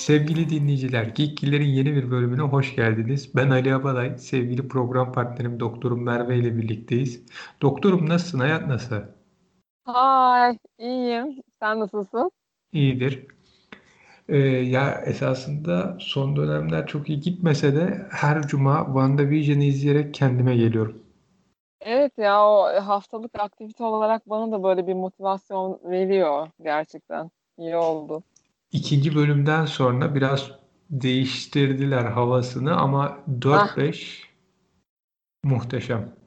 [0.00, 3.36] Sevgili dinleyiciler, Geekgiller'in yeni bir bölümüne hoş geldiniz.
[3.36, 7.22] Ben Ali Abalay, sevgili program partnerim Doktorum Merve ile birlikteyiz.
[7.62, 8.96] Doktorum nasılsın, hayat nasıl?
[9.84, 11.42] Hay, iyiyim.
[11.62, 12.30] Sen nasılsın?
[12.72, 13.26] İyidir.
[14.28, 21.02] Ee, ya esasında son dönemler çok iyi gitmese de her cuma WandaVision'ı izleyerek kendime geliyorum.
[21.80, 27.30] Evet ya o haftalık aktivite olarak bana da böyle bir motivasyon veriyor gerçekten.
[27.58, 28.22] İyi oldu.
[28.72, 30.50] İkinci bölümden sonra biraz
[30.90, 34.22] değiştirdiler havasını ama 4-5
[35.44, 36.20] muhteşem.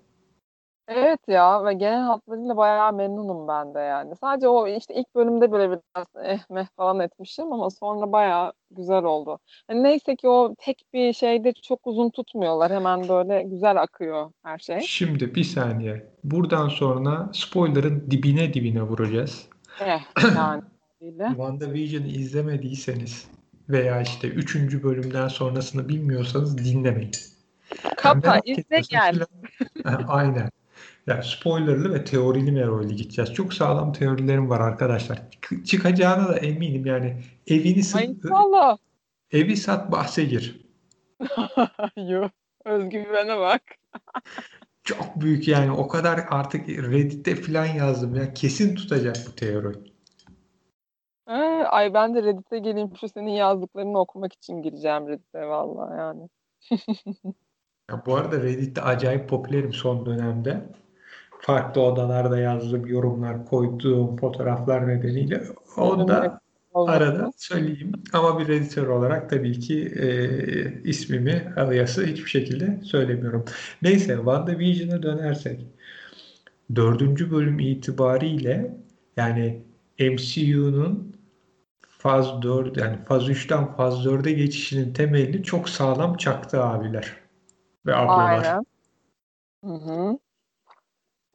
[0.88, 4.16] Evet ya ve genel hatlarıyla bayağı memnunum ben de yani.
[4.16, 9.04] Sadece o işte ilk bölümde böyle biraz eh meh falan etmişim ama sonra bayağı güzel
[9.04, 9.40] oldu.
[9.70, 12.72] Yani neyse ki o tek bir şeyde çok uzun tutmuyorlar.
[12.72, 14.80] Hemen böyle güzel akıyor her şey.
[14.80, 16.14] Şimdi bir saniye.
[16.24, 19.48] Buradan sonra spoiler'ın dibine dibine vuracağız.
[19.80, 20.02] Eh
[20.36, 20.62] yani.
[21.12, 23.28] WandaVision'ı izlemediyseniz
[23.70, 24.84] veya işte 3.
[24.84, 27.12] bölümden sonrasını bilmiyorsanız dinlemeyin.
[27.98, 29.20] Kapa izle gel.
[30.08, 30.50] Aynen.
[31.08, 33.34] Ya spoilerlı ve teorili Merve'yle gideceğiz.
[33.34, 35.22] Çok sağlam teorilerim var arkadaşlar.
[35.66, 37.18] Çıkacağına da eminim yani.
[37.48, 38.04] Evini sat.
[39.32, 40.62] Evi sat bahse gir.
[42.10, 42.32] Yok.
[42.66, 43.62] Özgüvene bak.
[44.84, 45.72] Çok büyük yani.
[45.72, 48.34] O kadar artık Reddit'te falan yazdım ya.
[48.34, 49.93] Kesin tutacak bu teori.
[51.66, 56.30] Ay ben de Reddit'e geleyim şu senin yazdıklarını okumak için gireceğim Reddit'e vallahi yani.
[57.92, 60.70] ya bu arada Reddit'te acayip popülerim son dönemde
[61.40, 65.44] farklı odalarda yazdığım yorumlar, koyduğum fotoğraflar nedeniyle
[65.78, 66.40] onu da
[66.74, 67.92] arada söyleyeyim.
[68.14, 70.10] Ama bir editör olarak tabii ki e,
[70.84, 73.46] ismimi, aliası hiçbir şekilde söylemiyorum.
[73.82, 75.60] Neyse WandaVision'a dönersek.
[76.76, 78.78] Dördüncü bölüm itibariyle
[79.18, 79.62] yani
[80.00, 81.13] MCU'nun
[82.04, 87.14] faz 4 yani faz 3'ten faz 4'e geçişinin temelini çok sağlam çaktı abiler
[87.86, 88.44] ve ablalar.
[88.44, 88.66] Aynen.
[89.64, 90.20] Hı hı.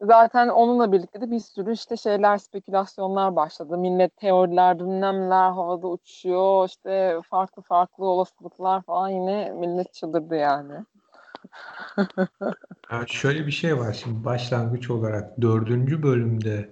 [0.01, 3.77] Zaten onunla birlikte de bir sürü işte şeyler, spekülasyonlar başladı.
[3.77, 6.67] Millet teoriler, dinlemler havada uçuyor.
[6.67, 10.73] İşte farklı farklı olasılıklar falan yine millet çıldırdı yani.
[12.91, 16.69] ya şöyle bir şey var şimdi başlangıç olarak dördüncü bölümde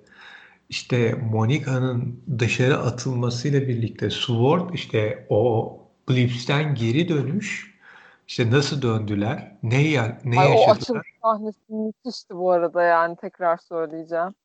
[0.69, 5.73] işte Monica'nın dışarı atılmasıyla birlikte Sword işte o
[6.09, 7.77] Blips'ten geri dönüş
[8.27, 9.57] işte nasıl döndüler?
[9.63, 10.67] Ne, ya, ne Ay, yaşadılar?
[10.67, 14.35] O açılış sahnesi müthişti bu arada yani tekrar söyleyeceğim.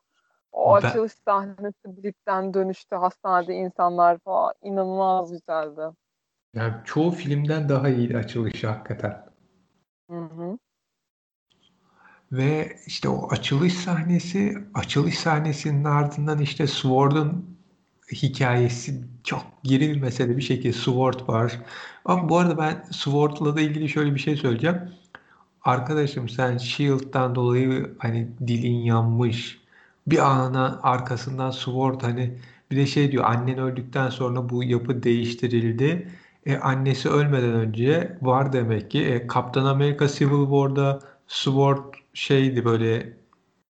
[0.53, 0.89] O ben...
[0.89, 5.81] açılış sahnesi Blip'ten dönüştü hastanede insanlar falan inanılmaz güzeldi.
[6.55, 9.25] Yani çoğu filmden daha iyi açılışı hakikaten.
[10.11, 10.59] Hı hı.
[12.33, 17.57] Ve işte o açılış sahnesi, açılış sahnesinin ardından işte Sword'un
[18.13, 21.61] hikayesi çok girilmese de bir şekilde Sword var.
[22.05, 24.77] Ama bu arada ben Sword'la da ilgili şöyle bir şey söyleyeceğim.
[25.63, 29.61] Arkadaşım sen Shield'dan dolayı hani dilin yanmış.
[30.07, 32.39] Bir ana arkasından Sword hani
[32.71, 36.09] bir de şey diyor annen öldükten sonra bu yapı değiştirildi.
[36.47, 39.05] E, annesi ölmeden önce var demek ki.
[39.05, 43.17] E, Kaptan Amerika Civil War'da Sword şeydi böyle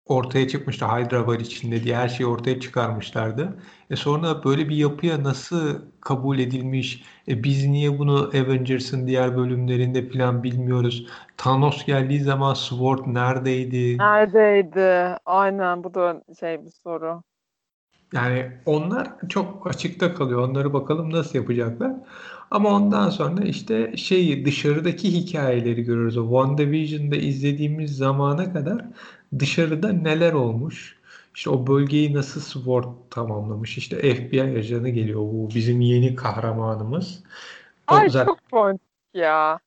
[0.05, 0.85] ortaya çıkmıştı.
[0.85, 3.63] Hydra var içinde diye her şeyi ortaya çıkarmışlardı.
[3.89, 7.03] E sonra böyle bir yapıya nasıl kabul edilmiş?
[7.27, 11.07] E biz niye bunu Avengers'ın diğer bölümlerinde falan bilmiyoruz?
[11.37, 13.97] Thanos geldiği zaman Sword neredeydi?
[13.97, 15.17] Neredeydi?
[15.25, 17.23] Aynen bu da şey bir soru.
[18.13, 20.49] Yani onlar çok açıkta kalıyor.
[20.49, 21.91] Onları bakalım nasıl yapacaklar.
[22.51, 26.17] Ama ondan sonra işte şeyi dışarıdaki hikayeleri görürüz.
[26.17, 28.85] O WandaVision'da izlediğimiz zamana kadar
[29.39, 30.99] dışarıda neler olmuş?
[31.35, 33.77] İşte o bölgeyi nasıl Sword tamamlamış?
[33.77, 35.19] İşte FBI ajanı geliyor.
[35.19, 37.23] Bu bizim yeni kahramanımız.
[37.91, 38.25] O Ay zaten...
[38.25, 38.81] çok point
[39.13, 39.59] ya.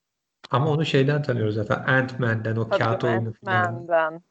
[0.50, 1.84] Ama onu şeyden tanıyoruz zaten.
[1.86, 4.22] Ant-Man'den o Tabii kağıt oyunu Ant-Man'den.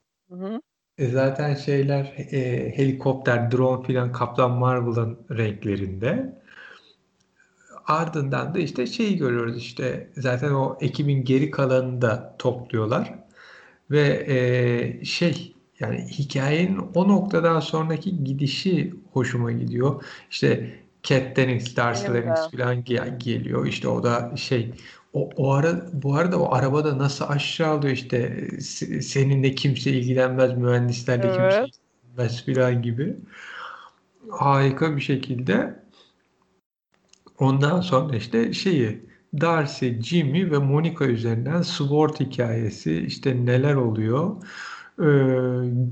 [0.98, 6.41] E zaten şeyler e, helikopter, drone filan Kaplan Marvel'ın renklerinde.
[7.88, 13.14] Ardından da işte şeyi görüyoruz işte zaten o ekibin geri kalanını da topluyorlar.
[13.92, 20.04] Ve e, şey yani hikayenin o noktadan sonraki gidişi hoşuma gidiyor.
[20.32, 20.74] İşte
[21.04, 22.84] Cat Dennings, Darcy Lennings falan
[23.18, 23.66] geliyor.
[23.66, 24.74] İşte o da şey
[25.14, 28.48] o, o ara bu arada o arabada nasıl aşağı alıyor işte
[29.02, 31.36] seninle kimse ilgilenmez mühendislerle evet.
[31.36, 33.16] kimse ilgilenmez falan gibi.
[34.30, 35.81] Harika bir şekilde
[37.42, 39.06] ondan sonra işte şeyi
[39.42, 44.44] Darcy, Jimmy ve Monica üzerinden Sword hikayesi işte neler oluyor
[45.00, 45.06] ee,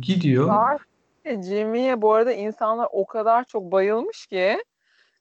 [0.02, 0.48] gidiyor.
[0.48, 4.58] Darcy, Jimmy'ye bu arada insanlar o kadar çok bayılmış ki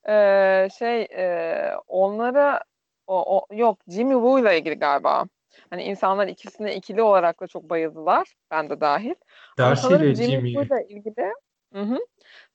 [0.09, 2.61] Ee, şey e, onlara
[3.07, 5.25] o, o, yok Jimmy Woo ile ilgili galiba.
[5.71, 8.35] Hani insanlar ikisine ikili olarak da çok bayıldılar.
[8.51, 9.15] Ben de dahil.
[9.59, 10.53] Darcy ile Jimmy.
[10.53, 11.33] Woo ile ilgili
[11.73, 11.99] hı hı,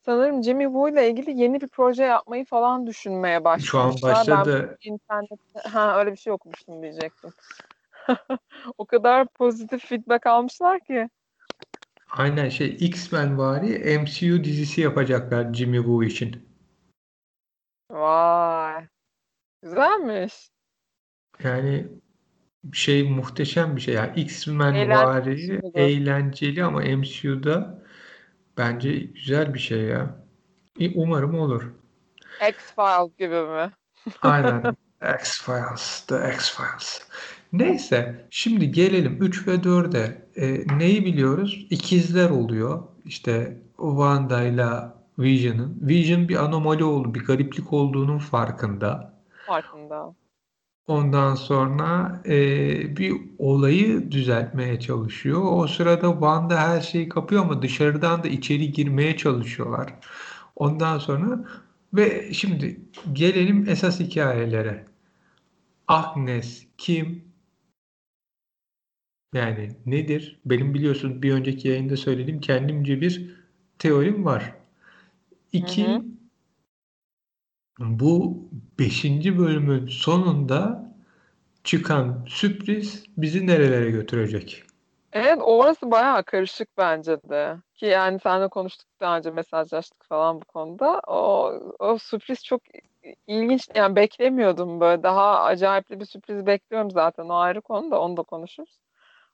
[0.06, 3.72] sanırım Jimmy Woo ile ilgili yeni bir proje yapmayı falan düşünmeye başlamışlar.
[3.72, 4.78] Şu an başladı.
[4.86, 7.30] Ben internette ha öyle bir şey okumuştum diyecektim.
[8.78, 11.10] o kadar pozitif feedback almışlar ki.
[12.10, 16.50] Aynen şey X-Men vari MCU dizisi yapacaklar Jimmy Woo için.
[17.90, 18.88] Vay.
[19.62, 20.50] Güzelmiş.
[21.44, 21.88] Yani
[22.74, 23.94] şey muhteşem bir şey.
[23.94, 27.83] Yani X-Men vari eğlenceli ama MCU'da
[28.58, 30.16] bence güzel bir şey ya.
[30.96, 31.64] Umarım olur.
[32.42, 33.72] X-Files gibi mi?
[34.22, 34.76] Aynen.
[35.02, 36.06] X-Files.
[36.08, 37.02] The X-Files.
[37.54, 40.28] Neyse şimdi gelelim 3 ve 4'e.
[40.36, 41.68] E, neyi biliyoruz?
[41.70, 42.84] İkizler oluyor.
[43.06, 44.68] İşte Wanda ile
[45.20, 45.78] Vision'ın.
[45.82, 49.14] Vision bir anomali oldu, bir gariplik olduğunun farkında.
[49.48, 50.16] Farkında.
[50.88, 55.42] Ondan sonra e, bir olayı düzeltmeye çalışıyor.
[55.44, 59.94] O sırada Wanda her şeyi kapıyor ama dışarıdan da içeri girmeye çalışıyorlar.
[60.56, 61.46] Ondan sonra
[61.94, 62.82] ve şimdi
[63.14, 64.86] gelelim esas hikayelere.
[65.88, 67.24] Agnes kim?
[69.34, 70.40] Yani nedir?
[70.46, 73.36] Benim biliyorsun bir önceki yayında söylediğim kendimce bir
[73.80, 74.54] teorim var.
[75.54, 76.04] İki, hı hı.
[77.80, 78.38] Bu
[78.80, 80.94] beşinci bölümün sonunda
[81.64, 84.64] çıkan sürpriz bizi nerelere götürecek?
[85.14, 87.58] Evet orası bayağı karışık bence de.
[87.74, 91.02] Ki yani seninle konuştuk daha önce mesajlaştık falan bu konuda.
[91.08, 92.62] O, o sürpriz çok
[93.28, 93.70] ilginç.
[93.76, 95.04] Yani beklemiyordum böyle.
[95.04, 97.30] Daha acayipli bir sürpriz bekliyorum zaten.
[97.30, 98.80] O ayrı konu da onu da konuşuruz.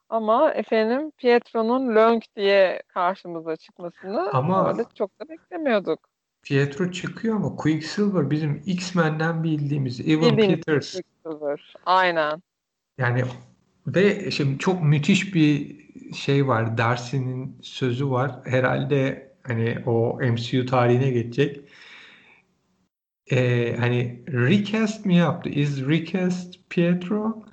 [0.08, 6.00] Ama efendim Pietro'nun Lönk diye karşımıza çıkmasını Ama çok da beklemiyorduk.
[6.42, 10.92] Pietro çıkıyor ama Quicksilver bizim X-Men'den bildiğimiz Evan Peters.
[10.92, 11.74] Quicksilver.
[11.86, 12.42] Aynen.
[12.98, 13.24] Yani
[13.86, 15.80] ve şimdi çok müthiş bir
[16.14, 16.78] şey var.
[16.78, 18.32] Darcy'nin sözü var.
[18.44, 21.60] Herhalde hani o MCU tarihine geçecek.
[23.30, 25.48] Ee, hani recast mi yaptı?
[25.48, 27.44] Is recast Pietro?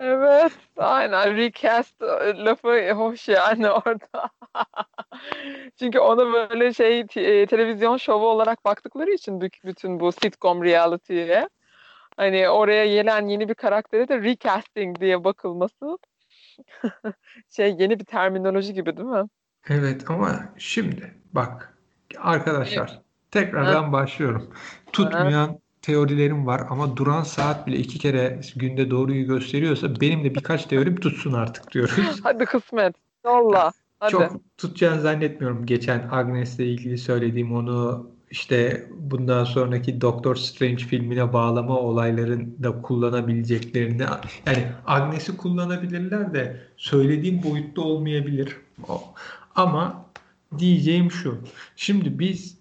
[0.00, 2.02] Evet, aynen recast
[2.36, 4.30] lafı hoş yani orada.
[5.78, 11.48] Çünkü ona böyle şey e, televizyon şovu olarak baktıkları için bütün bu sitcom reality'ye
[12.16, 15.98] hani oraya gelen yeni bir karaktere de recasting diye bakılması
[17.50, 19.24] şey yeni bir terminoloji gibi değil mi?
[19.68, 21.78] Evet ama şimdi bak
[22.18, 23.00] arkadaşlar
[23.30, 23.92] tekrardan ha.
[23.92, 24.50] başlıyorum.
[24.92, 30.34] Tutmayan ha teorilerim var ama duran saat bile iki kere günde doğruyu gösteriyorsa benim de
[30.34, 32.20] birkaç teorim tutsun artık diyoruz.
[32.22, 32.94] Hadi kısmet.
[33.24, 33.72] Yolla.
[34.00, 34.10] Hadi.
[34.10, 35.66] Çok tutacağını zannetmiyorum.
[35.66, 44.02] Geçen Agnes'le ilgili söylediğim onu işte bundan sonraki Doctor Strange filmine bağlama olayların da kullanabileceklerini
[44.46, 48.56] yani Agnes'i kullanabilirler de söylediğim boyutta olmayabilir.
[49.54, 50.04] Ama
[50.58, 51.38] diyeceğim şu.
[51.76, 52.60] Şimdi biz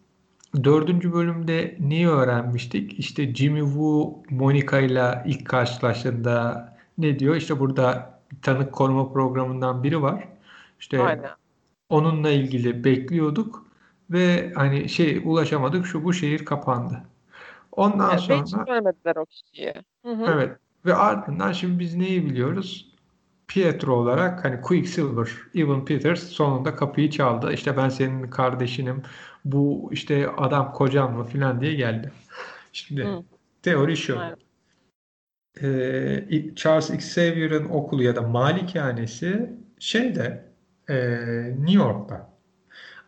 [0.64, 3.00] Dördüncü bölümde neyi öğrenmiştik?
[3.00, 7.36] İşte Jimmy Woo Monica ile ilk karşılaştığında ne diyor?
[7.36, 10.28] İşte burada tanık koruma programından biri var.
[10.80, 11.32] İşte Aynen.
[11.90, 13.66] onunla ilgili bekliyorduk
[14.10, 17.04] ve hani şey ulaşamadık şu bu şehir kapandı.
[17.72, 19.74] Ondan yani sonra hiç görmediler o kişiyi.
[20.06, 20.26] Hı hı.
[20.28, 22.90] Evet ve ardından şimdi biz neyi biliyoruz?
[23.48, 27.54] Pietro olarak hani Quicksilver, Evan Peters sonunda kapıyı çaldı.
[27.54, 29.04] İşte ben senin kardeşinim,
[29.46, 32.12] bu işte adam kocam mı filan diye geldi.
[32.74, 33.24] Şimdi Hı.
[33.62, 34.20] teori şu.
[35.62, 40.49] Ee, Charles Xavier'ın okulu ya da malikanesi şeyde
[40.90, 40.96] e,
[41.58, 42.30] New York'ta.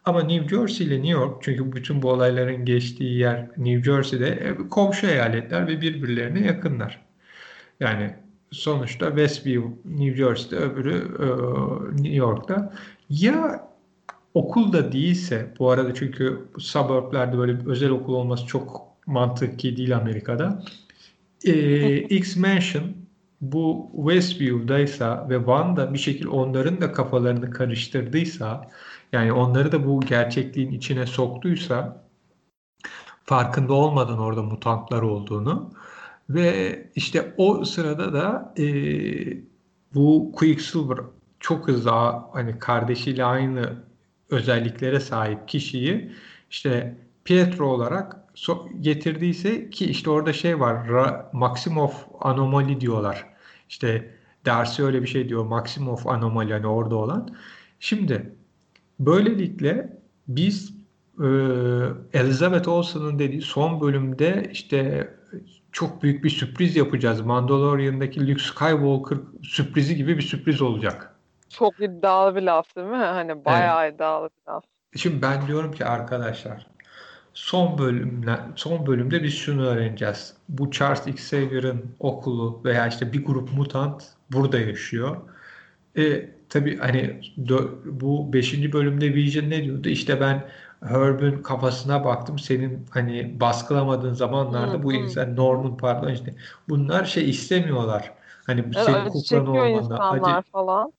[0.05, 4.55] Ama New Jersey ile New York çünkü bütün bu olayların geçtiği yer New Jersey'de e,
[4.69, 7.05] komşu eyaletler ve birbirlerine yakınlar.
[7.79, 8.15] Yani
[8.51, 11.27] sonuçta Westview New Jersey'de öbürü e,
[12.03, 12.73] New York'ta.
[13.09, 13.71] Ya
[14.33, 20.63] Okul da değilse bu arada çünkü suburb'lerde böyle özel okul olması çok mantıklı değil Amerika'da.
[21.45, 22.83] Ee, X-Mansion
[23.41, 28.69] bu Westview'daysa ve Wanda bir şekilde onların da kafalarını karıştırdıysa
[29.11, 32.03] yani onları da bu gerçekliğin içine soktuysa
[33.25, 35.71] farkında olmadan orada mutantlar olduğunu
[36.29, 38.65] ve işte o sırada da e,
[39.93, 40.97] bu Quicksilver
[41.39, 41.91] çok hızlı
[42.33, 43.83] hani kardeşiyle aynı
[44.29, 46.11] özelliklere sahip kişiyi
[46.49, 53.30] işte Pietro olarak so getirdiyse ki işte orada şey var Ra Maximov anomali diyorlar.
[53.71, 54.09] İşte
[54.45, 57.29] dersi öyle bir şey diyor Maximov anomali hani orada olan.
[57.79, 58.35] Şimdi
[58.99, 59.97] böylelikle
[60.27, 60.73] biz
[61.19, 61.27] e,
[62.13, 65.09] Elizabeth Olsen'ın dediği son bölümde işte
[65.71, 67.21] çok büyük bir sürpriz yapacağız.
[67.21, 71.15] Mandalorian'daki Luke Skywalker sürprizi gibi bir sürpriz olacak.
[71.49, 72.95] Çok iddialı bir laf değil mi?
[72.95, 73.95] Hani bayağı evet.
[73.95, 74.63] iddialı bir laf.
[74.95, 76.67] Şimdi ben diyorum ki arkadaşlar
[77.33, 80.33] son bölümle son bölümde biz şunu öğreneceğiz.
[80.49, 85.17] Bu Charles Xavier'ın okulu veya işte bir grup mutant burada yaşıyor.
[85.97, 87.21] E, tabii hani
[87.85, 88.73] bu 5.
[88.73, 89.89] bölümde Vision ne diyordu?
[89.89, 90.43] İşte ben
[90.83, 92.39] Herb'ün kafasına baktım.
[92.39, 96.35] Senin hani baskılamadığın zamanlarda hmm, bu insan Norman pardon işte
[96.69, 98.13] bunlar şey istemiyorlar.
[98.45, 100.93] Hani evet, senin kuklan olmanda acı, falan.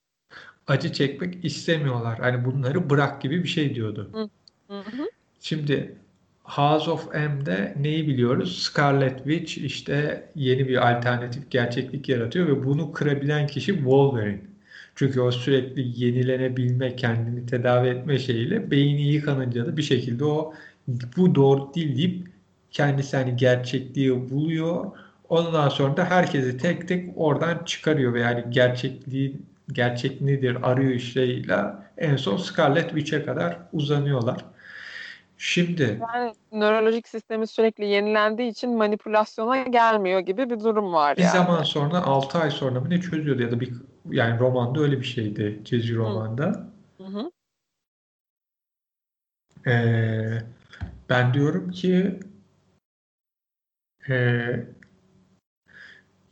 [0.67, 2.19] acı çekmek istemiyorlar.
[2.19, 4.11] Hani bunları bırak gibi bir şey diyordu.
[4.13, 5.09] Hı hı.
[5.41, 5.97] Şimdi
[6.45, 8.63] House of M'de neyi biliyoruz?
[8.63, 14.41] Scarlet Witch işte yeni bir alternatif gerçeklik yaratıyor ve bunu kırabilen kişi Wolverine.
[14.95, 20.55] Çünkü o sürekli yenilenebilme, kendini tedavi etme şeyiyle beyni yıkanınca da bir şekilde o
[21.17, 22.29] bu doğru değil deyip
[22.71, 24.87] kendisi hani gerçekliği buluyor.
[25.29, 29.41] Ondan sonra da herkesi tek tek oradan çıkarıyor ve yani gerçekliği
[29.73, 31.57] gerçek nedir arıyor şeyle
[31.99, 34.52] en son Scarlet Witch'e kadar uzanıyorlar.
[35.45, 41.33] Şimdi yani nörolojik sistemi sürekli yenilendiği için manipülasyona gelmiyor gibi bir durum var bir yani.
[41.33, 43.73] zaman sonra 6 ay sonra mı ne çözüyordu ya da bir
[44.11, 46.67] yani romanda öyle bir şeydi çizgi romanda.
[46.99, 47.31] Hı hı.
[49.71, 50.39] Ee,
[51.09, 52.21] ben diyorum ki
[54.09, 54.47] e,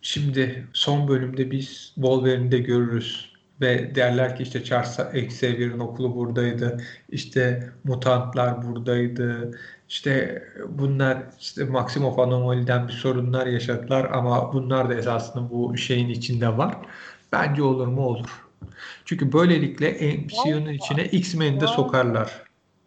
[0.03, 3.30] şimdi son bölümde biz Wolverine'de görürüz
[3.61, 6.81] ve derler ki işte Charles Xavier'in okulu buradaydı.
[7.09, 9.59] İşte mutantlar buradaydı.
[9.89, 16.59] İşte bunlar işte Maximoff anomaliden bir sorunlar yaşadılar ama bunlar da esasında bu şeyin içinde
[16.59, 16.77] var.
[17.33, 18.47] Bence olur mu olur.
[19.05, 22.43] Çünkü böylelikle MCU'nun içine X-Men'i de sokarlar.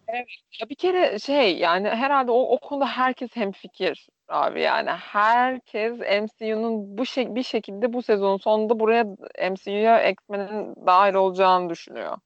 [0.08, 0.28] Evet.
[0.62, 6.98] Ya bir kere şey yani herhalde o, o konuda herkes hemfikir abi yani herkes MCU'nun
[6.98, 9.04] bu şey, bir şekilde bu sezonun sonunda buraya
[9.52, 12.18] MCU'ya X-Men'in dahil olacağını düşünüyor.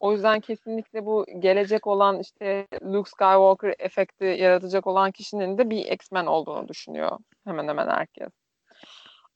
[0.00, 5.86] O yüzden kesinlikle bu gelecek olan işte Luke Skywalker efekti yaratacak olan kişinin de bir
[5.86, 8.28] X-Men olduğunu düşünüyor hemen hemen herkes.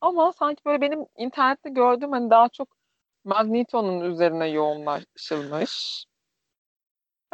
[0.00, 2.68] Ama sanki böyle benim internette gördüğüm hani daha çok
[3.24, 6.04] Magneto'nun üzerine yoğunlaşılmış.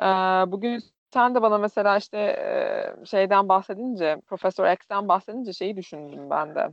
[0.03, 0.07] Ee,
[0.47, 0.81] bugün
[1.13, 6.69] sen de bana mesela işte e, şeyden bahsedince, Profesör X'ten bahsedince şeyi düşündüm ben de.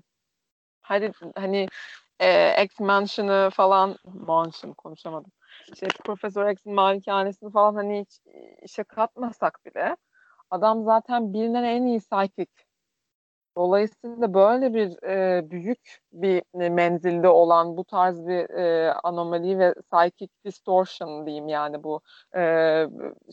[0.82, 1.68] Hadi hani
[2.20, 5.32] e, X Mansion'ı falan, Mansion konuşamadım.
[5.74, 8.20] İşte Profesör X'in malikanesini falan hani hiç
[8.64, 9.98] işe katmasak bile
[10.52, 12.52] adam zaten bilinen en iyi psychic.
[13.58, 20.30] Dolayısıyla böyle bir e, büyük bir menzilde olan bu tarz bir e, anomali ve psychic
[20.46, 22.02] distortion diyeyim yani bu
[22.36, 22.42] e,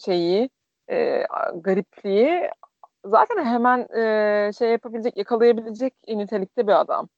[0.04, 0.50] şeyi
[0.90, 2.50] e, garipliği
[3.04, 7.08] zaten hemen e, şey yapabilecek, yakalayabilecek nitelikte bir adam.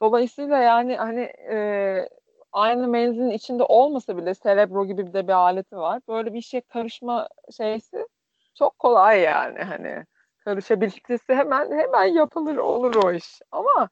[0.00, 1.20] Dolayısıyla yani hani
[1.50, 2.08] e,
[2.52, 6.00] aynı menzilin içinde olmasa bile Cerebro gibi de bir aleti var.
[6.08, 8.06] Böyle bir şey karışma şeysi
[8.54, 10.04] çok kolay yani hani
[10.44, 13.40] karışabilitesi hemen hemen yapılır olur o iş.
[13.52, 13.88] Ama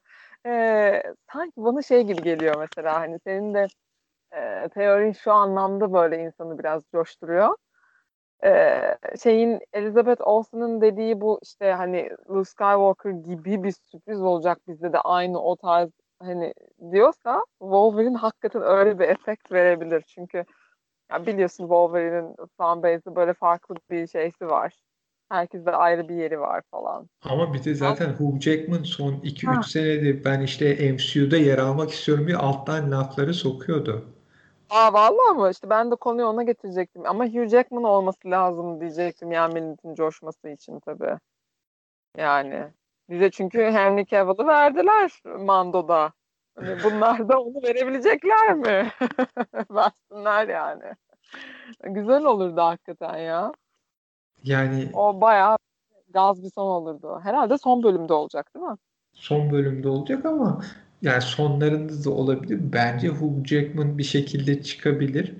[0.47, 3.67] e, sanki bana şey gibi geliyor mesela hani senin de
[4.33, 7.57] e, teorin şu anlamda böyle insanı biraz coşturuyor
[8.45, 14.93] ee, şeyin Elizabeth Olsen'ın dediği bu işte hani Luke Skywalker gibi bir sürpriz olacak bizde
[14.93, 15.91] de aynı o tarz
[16.23, 16.55] hani
[16.93, 20.05] diyorsa Wolverine hakikaten öyle bir efekt verebilir.
[20.07, 20.45] Çünkü
[21.13, 24.75] ya biliyorsun Wolverine'in fanbase'i böyle farklı bir şeysi var.
[25.29, 27.09] Herkeste ayrı bir yeri var falan.
[27.23, 32.27] Ama bir de zaten Hugh Jackman son 2-3 senedir ben işte MCU'da yer almak istiyorum
[32.27, 34.05] bir alttan lafları sokuyordu.
[34.73, 35.50] Aa vallahi mı?
[35.50, 37.07] İşte ben de konuyu ona getirecektim.
[37.07, 41.19] Ama Hugh Jackman olması lazım diyecektim yani milletin coşması için tabii.
[42.17, 42.64] Yani
[43.11, 46.12] bize çünkü Henry Cavill'ı verdiler Mando'da.
[46.55, 48.93] Hani bunlar da onu verebilecekler mi?
[49.71, 50.95] Versinler yani.
[51.85, 53.52] Güzel olurdu hakikaten ya.
[54.43, 55.57] Yani o bayağı
[56.09, 57.21] gaz bir son olurdu.
[57.23, 58.76] Herhalde son bölümde olacak değil mi?
[59.12, 60.61] Son bölümde olacak ama
[61.03, 62.59] yani sonlarında da olabilir.
[62.63, 65.33] Bence Hugh Jackman bir şekilde çıkabilir.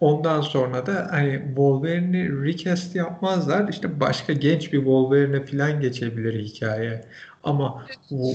[0.00, 3.68] Ondan sonra da hani Wolverine'i recast yapmazlar.
[3.68, 7.04] İşte başka genç bir Wolverine falan geçebilir hikaye.
[7.44, 8.34] Ama bu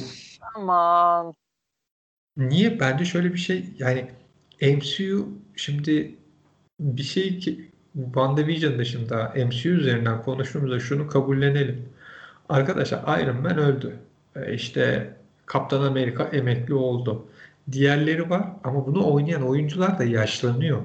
[0.55, 1.33] Aman.
[2.37, 2.79] Niye?
[2.79, 4.07] Bence şöyle bir şey yani
[4.61, 6.15] MCU şimdi
[6.79, 11.89] bir şey ki WandaVision dışında MCU üzerinden konuştuğumuzda şunu kabullenelim.
[12.49, 13.99] Arkadaşlar Iron Man öldü.
[14.35, 15.13] E, işte
[15.51, 17.27] Kaptan Amerika emekli oldu.
[17.71, 20.81] Diğerleri var ama bunu oynayan oyuncular da yaşlanıyor.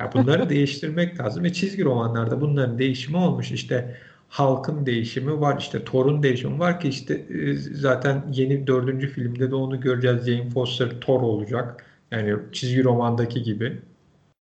[0.00, 3.52] Ya bunları değiştirmek lazım ve çizgi romanlarda bunların değişimi olmuş.
[3.52, 3.96] İşte
[4.28, 9.54] Halkın değişimi var, işte Thor'un değişimi var ki işte e, zaten yeni dördüncü filmde de
[9.54, 10.26] onu göreceğiz.
[10.26, 11.84] Jane Foster Thor olacak.
[12.10, 13.78] Yani çizgi romandaki gibi.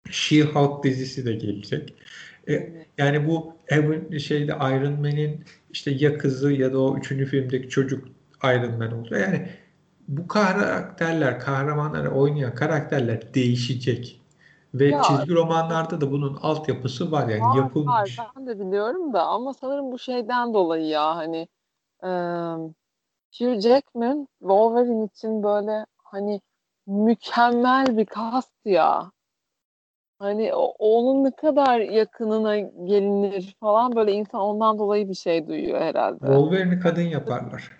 [0.10, 1.94] She-Hulk dizisi de gelecek.
[2.50, 7.70] E, yani bu Evan şeyde Iron Man'in işte ya kızı ya da o üçüncü filmdeki
[7.70, 9.22] çocuk Man olacak.
[9.22, 9.50] Yani
[10.08, 14.22] bu karakterler, kahramanları oynayan karakterler değişecek.
[14.74, 18.19] Ve ya, çizgi romanlarda da bunun altyapısı var yani var, yapılmış.
[18.19, 21.48] Var, ben de biliyorum da ama sanırım bu şeyden dolayı ya hani
[22.03, 22.10] e,
[23.38, 26.41] Hugh Jackman Wolverine için böyle hani
[26.88, 29.12] mükemmel bir kast ya.
[30.19, 36.19] Hani onun ne kadar yakınına gelinir falan böyle insan ondan dolayı bir şey duyuyor herhalde.
[36.19, 37.72] Wolverine'i kadın yaparlar.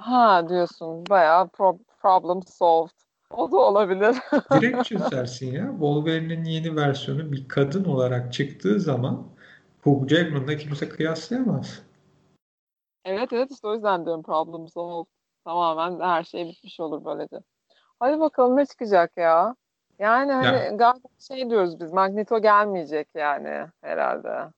[0.00, 2.90] Ha diyorsun bayağı pro- problem solved.
[3.30, 4.16] O da olabilir.
[4.52, 5.70] Direkt çözersin ya.
[5.70, 9.26] Wolverine'in yeni versiyonu bir kadın olarak çıktığı zaman
[9.80, 11.82] Hugh Jackman'la kimse kıyaslayamaz.
[13.04, 15.10] Evet evet işte o yüzden diyorum problem solved.
[15.44, 17.36] Tamamen her şey bitmiş olur böylece.
[18.00, 19.56] Hadi bakalım ne çıkacak ya.
[19.98, 20.70] Yani hani ya.
[20.70, 24.52] galiba şey diyoruz biz Magneto gelmeyecek yani herhalde.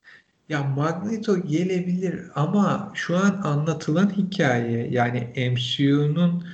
[0.52, 6.44] Ya Magneto gelebilir ama şu an anlatılan hikaye yani MCU'nun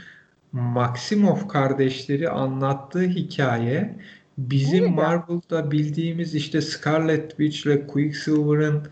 [0.52, 3.96] Maximoff kardeşleri anlattığı hikaye
[4.38, 8.82] bizim Öyle Marvel'da bildiğimiz işte Scarlet Witch ile Quicksilver'ın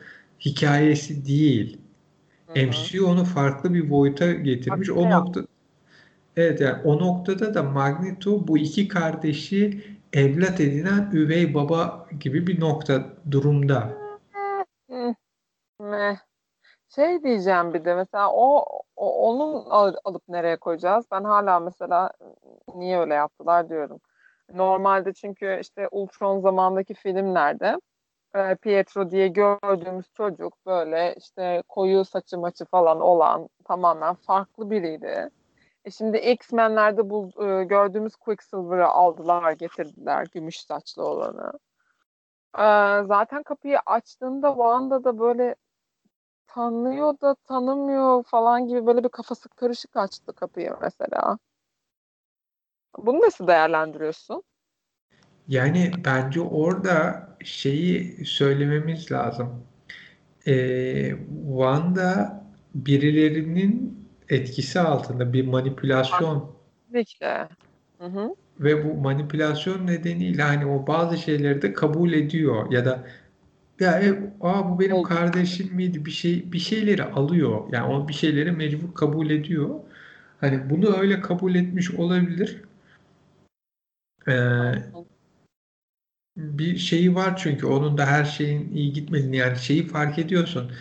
[0.41, 1.79] hikayesi değil.
[2.47, 2.67] Hı-hı.
[2.67, 4.89] MCU onu farklı bir boyuta getirmiş.
[4.89, 5.41] Bak, o nokta
[6.37, 12.61] Evet yani o noktada da Magneto bu iki kardeşi evlat edinen üvey baba gibi bir
[12.61, 14.06] nokta durumda.
[16.89, 18.65] Şey diyeceğim bir de mesela o,
[18.97, 19.65] o onun
[20.05, 21.07] alıp nereye koyacağız?
[21.13, 22.11] Ben hala mesela
[22.75, 24.01] niye öyle yaptılar diyorum.
[24.53, 27.81] Normalde çünkü işte Ultron zamandaki filmlerde
[28.35, 35.31] e, Pietro diye gördüğümüz çocuk böyle işte koyu saçı maçı falan olan tamamen farklı biriydi.
[35.85, 41.53] E şimdi X-Men'lerde bu e, gördüğümüz Quicksilver'ı aldılar, getirdiler gümüş saçlı olanı.
[42.59, 42.65] E,
[43.07, 45.55] zaten kapıyı açtığında Wanda da böyle
[46.57, 51.39] tanıyor da tanımıyor falan gibi böyle bir kafası karışık açtı kapıyı mesela.
[52.99, 54.43] Bunu nasıl değerlendiriyorsun?
[55.49, 59.67] Yani bence orada şeyi söylememiz lazım.
[60.47, 61.11] Ee,
[61.49, 66.57] Wanda birilerinin etkisi altında bir manipülasyon.
[66.93, 67.49] Kesinlikle.
[67.99, 68.35] Hı hı.
[68.61, 73.07] Ve bu manipülasyon nedeniyle hani o bazı şeyleri de kabul ediyor ya da
[73.81, 75.09] ya e, aa bu benim Oldu.
[75.09, 77.73] kardeşim miydi bir şey bir şeyleri alıyor.
[77.73, 79.71] Yani o bir şeyleri mecbur kabul ediyor.
[80.41, 82.63] Hani bunu öyle kabul etmiş olabilir.
[84.29, 84.73] Ee,
[86.37, 90.73] bir şeyi var çünkü onun da her şeyin iyi gitmediğini yani şeyi fark ediyorsun.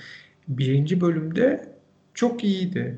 [0.47, 1.75] Birinci bölümde
[2.13, 2.97] çok iyiydi.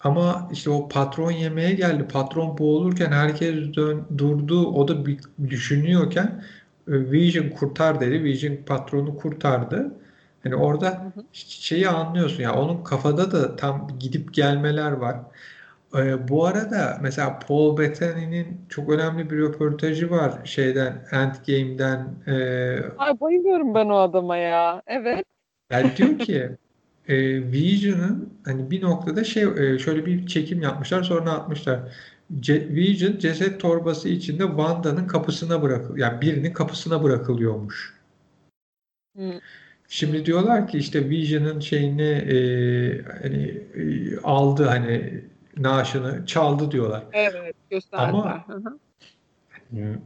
[0.00, 2.08] Ama işte o patron yemeğe geldi.
[2.08, 4.66] Patron boğulurken herkes dön, durdu.
[4.66, 5.18] O da bir
[5.50, 6.44] düşünüyorken
[6.86, 8.24] Vision kurtar dedi.
[8.24, 9.92] Vision patronu kurtardı.
[10.42, 15.16] Hani orada şeyi anlıyorsun ya yani onun kafada da tam gidip gelmeler var.
[15.96, 22.14] Ee, bu arada mesela Paul Bettany'nin çok önemli bir röportajı var şeyden Endgame'den.
[22.26, 22.32] E,
[22.98, 24.82] Ay bayılıyorum ben o adama ya.
[24.86, 25.24] Evet.
[25.70, 26.50] Yani diyor ki
[27.08, 31.80] e, Vision'ın hani bir noktada şey e, şöyle bir çekim yapmışlar sonra atmışlar.
[32.40, 37.94] Ce, Vision ceset torbası içinde Wanda'nın kapısına bırakıl yani birinin kapısına bırakılıyormuş.
[39.16, 39.40] Hı.
[39.88, 42.36] Şimdi diyorlar ki işte Vision'ın şeyini e,
[43.22, 45.24] hani e, aldı hani
[45.56, 47.04] naaşını çaldı diyorlar.
[47.12, 48.08] Evet gösterdiler.
[48.08, 49.98] Ama Hı-hı.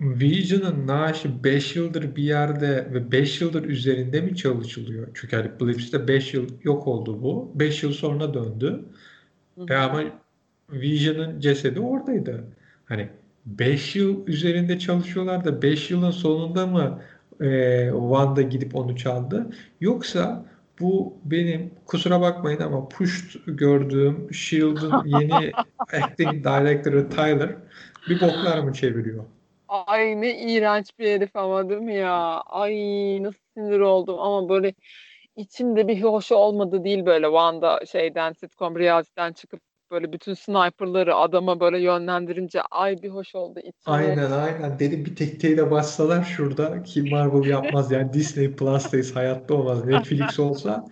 [0.00, 5.08] Vision'ın naaşı 5 yıldır bir yerde ve 5 yıldır üzerinde mi çalışılıyor?
[5.14, 7.52] Çünkü hani Blips'te 5 yıl yok oldu bu.
[7.54, 8.84] 5 yıl sonra döndü.
[9.58, 10.02] Hı E ama
[10.70, 12.44] Vision'ın cesedi oradaydı.
[12.84, 13.08] Hani
[13.46, 17.02] 5 yıl üzerinde çalışıyorlar da 5 yılın sonunda mı
[17.40, 19.46] e, Wanda gidip onu çaldı?
[19.80, 20.44] Yoksa
[20.80, 27.56] bu benim kusura bakmayın ama Pushed gördüğüm Shield'ın yeni acting director'ı Tyler
[28.08, 29.24] bir boklar mı çeviriyor?
[29.68, 32.40] Ay ne iğrenç bir herif ama değil mi ya?
[32.46, 32.72] Ay
[33.22, 34.74] nasıl sinir oldum ama böyle
[35.36, 41.60] içimde bir hoş olmadı değil böyle Wanda şeyden sitcom reality'den çıkıp böyle bütün sniperları adama
[41.60, 43.96] böyle yönlendirince ay bir hoş oldu içime.
[43.96, 49.84] Aynen aynen dedim bir tekteyle bassalar şurada ki Marvel yapmaz yani Disney Plus'tayız hayatta olmaz
[49.84, 50.84] Netflix olsa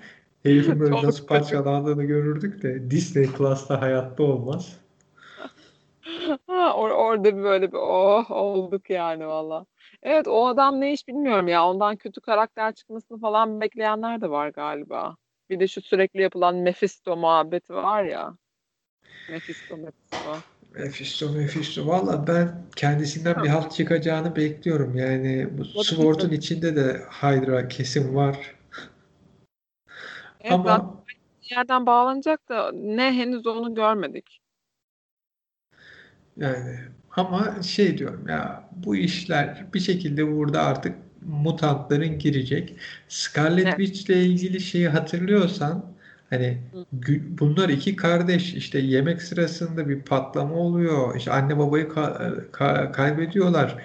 [0.43, 4.81] herifin böyle nasıl parçalandığını görürdük de Disney Plus'ta hayatta olmaz.
[6.49, 9.67] Or orada bir böyle bir oh olduk yani valla.
[10.03, 11.69] Evet o adam ne iş bilmiyorum ya.
[11.69, 15.17] Ondan kötü karakter çıkmasını falan bekleyenler de var galiba.
[15.51, 18.37] Bir de şu sürekli yapılan Mephisto muhabbeti var ya.
[19.31, 20.37] Mephisto Mephisto.
[20.75, 21.87] Mephisto Mephisto.
[21.87, 24.97] Valla ben kendisinden bir halt çıkacağını bekliyorum.
[24.97, 28.55] Yani bu Sword'un içinde de Hydra kesim var.
[30.41, 31.05] Evet, Ama
[31.51, 34.41] yerden bağlanacak da ne henüz onu görmedik.
[36.37, 36.79] Yani
[37.17, 40.97] ama şey diyorum ya bu işler bir şekilde burada artık
[41.27, 42.77] mutantların girecek.
[43.09, 43.77] Scarlet evet.
[43.79, 45.94] Witch ile ilgili şeyi hatırlıyorsan
[46.35, 46.59] hani
[47.41, 51.17] bunlar iki kardeş işte yemek sırasında bir patlama oluyor.
[51.17, 53.83] İşte anne babayı ka- ka- kaybediyorlar.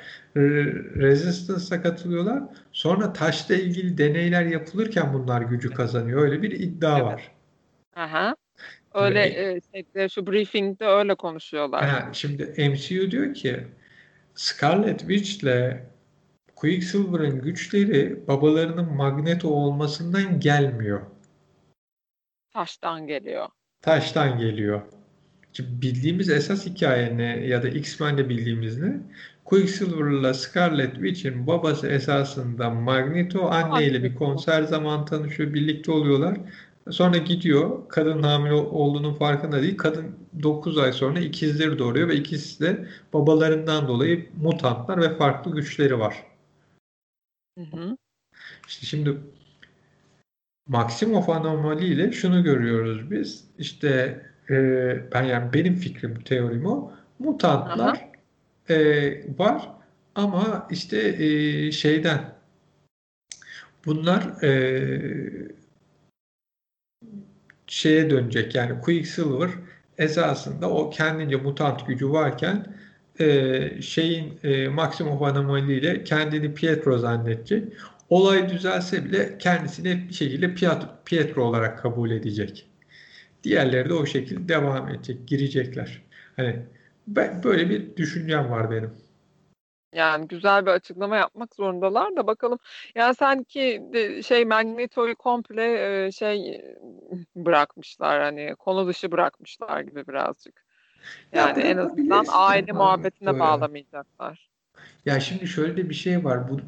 [0.95, 2.43] Resistance'a katılıyorlar.
[2.71, 6.21] Sonra taşla ilgili deneyler yapılırken bunlar gücü kazanıyor.
[6.21, 7.05] Öyle bir iddia evet.
[7.05, 7.31] var.
[7.95, 8.35] Aha.
[8.93, 11.85] Öyle e, şeyde, şu briefingde öyle konuşuyorlar.
[11.85, 13.59] Ha, şimdi MCU diyor ki
[14.35, 15.85] Scarlet Witch ile
[16.55, 21.01] Quicksilver'ın güçleri babalarının magneto olmasından gelmiyor.
[22.53, 23.47] Taştan geliyor.
[23.81, 24.81] Taştan geliyor.
[25.53, 29.01] Şimdi bildiğimiz esas hikaye ne ya da X-Men'de bildiğimiz ne?
[29.45, 36.37] Quicksilver'la Scarlet Witch'in babası esasında Magneto anneyle bir konser zaman tanışıyor, birlikte oluyorlar.
[36.89, 37.89] Sonra gidiyor.
[37.89, 39.77] Kadın hamile olduğunun farkında değil.
[39.77, 45.99] Kadın 9 ay sonra ikizleri doğuruyor ve ikisi de babalarından dolayı mutantlar ve farklı güçleri
[45.99, 46.23] var.
[47.57, 47.97] Hı hı.
[48.67, 49.17] İşte şimdi
[50.69, 53.43] Maximov anomali ile şunu görüyoruz biz.
[53.57, 54.55] İşte e,
[55.13, 56.91] ben yani benim fikrim, teorim o.
[57.19, 58.09] Mutantlar
[58.69, 58.77] e,
[59.39, 59.69] var
[60.15, 62.19] ama işte e, şeyden
[63.85, 64.49] bunlar e,
[67.67, 68.55] şeye dönecek.
[68.55, 69.49] Yani Quicksilver
[69.97, 72.75] esasında o kendince mutant gücü varken
[73.19, 77.73] e, şeyin e, Maximum Anomali ile kendini Pietro zannedecek.
[78.09, 80.55] Olay düzelse bile kendisini bir şekilde
[81.05, 82.69] Pietro olarak kabul edecek.
[83.43, 86.01] Diğerleri de o şekilde devam edecek, girecekler.
[86.35, 86.65] Hani
[87.07, 88.91] ben, böyle bir düşüncem var benim.
[89.93, 92.59] Yani güzel bir açıklama yapmak zorundalar da bakalım.
[92.95, 93.81] Yani sanki
[94.25, 96.61] şey Magneto'yu komple şey
[97.35, 100.65] bırakmışlar hani konu dışı bırakmışlar gibi birazcık.
[101.33, 103.39] Yani en azından aile muhabbetine böyle.
[103.39, 104.49] bağlamayacaklar.
[105.05, 106.49] Ya şimdi şöyle de bir şey var.
[106.49, 106.59] Bu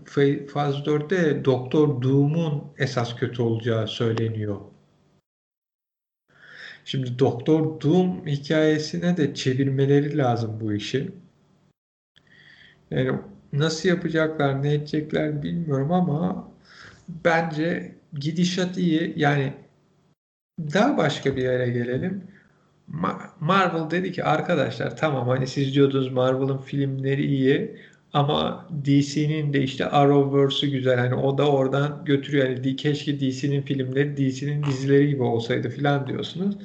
[0.47, 4.61] faz 4'te Doktor Doom'un esas kötü olacağı söyleniyor.
[6.85, 11.11] Şimdi Doktor Doom hikayesine de çevirmeleri lazım bu işi.
[12.91, 13.19] Yani
[13.53, 16.51] nasıl yapacaklar, ne edecekler bilmiyorum ama
[17.25, 19.13] bence gidişat iyi.
[19.15, 19.53] Yani
[20.59, 22.23] daha başka bir yere gelelim.
[23.39, 27.77] Marvel dedi ki arkadaşlar tamam hani siz diyordunuz Marvel'ın filmleri iyi
[28.13, 30.97] ama DC'nin de işte Arrowverse'ü güzel.
[30.99, 32.49] Hani o da oradan götürüyor.
[32.49, 36.57] Yani keşke DC'nin filmleri DC'nin dizileri gibi olsaydı filan diyorsunuz.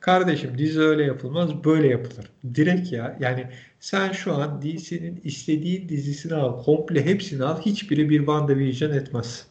[0.00, 2.30] Kardeşim dizi öyle yapılmaz, böyle yapılır.
[2.54, 3.16] Direkt ya.
[3.20, 3.46] Yani
[3.80, 7.60] sen şu an DC'nin istediğin dizisini al, komple hepsini al.
[7.60, 9.46] Hiçbiri bir WandaVision etmez.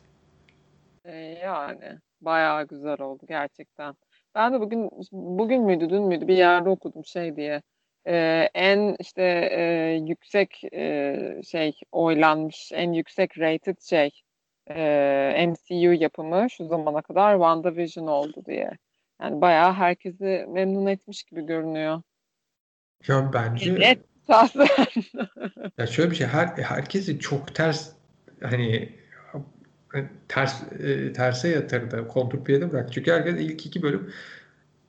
[1.06, 1.12] Ee,
[1.44, 3.96] yani bayağı güzel oldu gerçekten.
[4.36, 7.62] Ben de bugün bugün müydü, dün müydü bir yerde okudum şey diye.
[8.08, 9.64] Ee, en işte e,
[10.08, 14.12] yüksek e, şey oylanmış, en yüksek rated şey
[14.70, 18.72] e, MCU yapımı şu zamana kadar WandaVision oldu diye.
[19.22, 22.02] Yani bayağı herkesi memnun etmiş gibi görünüyor.
[23.08, 24.00] Ya bence Evet,
[25.78, 27.92] ya şöyle bir şey her herkesi çok ters
[28.42, 28.90] hani
[30.28, 32.08] ters e, terse yatırdı.
[32.08, 32.94] Kontrpiyede bırak.
[32.94, 34.14] Çünkü herkes ilk iki bölüm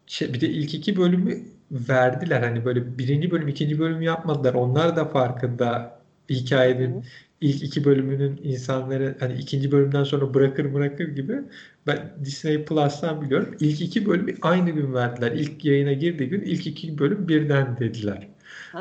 [0.07, 2.42] şey, bir de ilk iki bölümü verdiler.
[2.42, 4.55] Hani böyle birinci bölüm, ikinci bölüm yapmadılar.
[4.55, 5.98] Onlar da farkında
[6.31, 7.03] hikayenin Hı.
[7.40, 11.40] ilk iki bölümünün insanları hani ikinci bölümden sonra bırakır bırakır gibi
[11.87, 13.57] ben Disney Plus'tan biliyorum.
[13.61, 15.33] İlk iki bölümü aynı gün verdiler.
[15.33, 18.29] İlk yayına girdiği gün ilk iki bölüm birden dediler.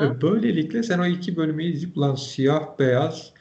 [0.01, 3.33] Ve böylelikle sen o iki bölümü izleyip lan siyah beyaz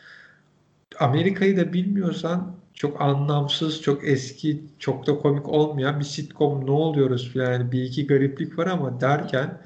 [0.98, 7.32] Amerika'yı da bilmiyorsan çok anlamsız, çok eski, çok da komik olmayan bir sitcom ne oluyoruz
[7.32, 9.60] falan yani bir iki gariplik var ama derken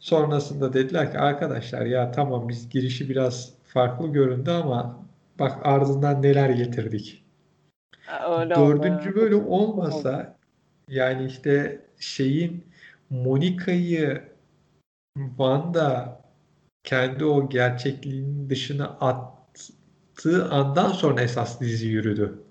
[0.00, 5.04] sonrasında dediler ki arkadaşlar ya tamam biz girişi biraz farklı göründü ama
[5.38, 7.24] bak ardından neler getirdik.
[8.28, 9.16] Öyle Dördüncü oldu.
[9.16, 10.36] bölüm olmasa
[10.88, 12.64] yani işte şeyin
[13.10, 14.22] Monika'yı
[15.16, 16.20] Wanda
[16.84, 18.96] kendi o gerçekliğinin dışına
[20.18, 22.44] attığı andan sonra esas dizi yürüdü.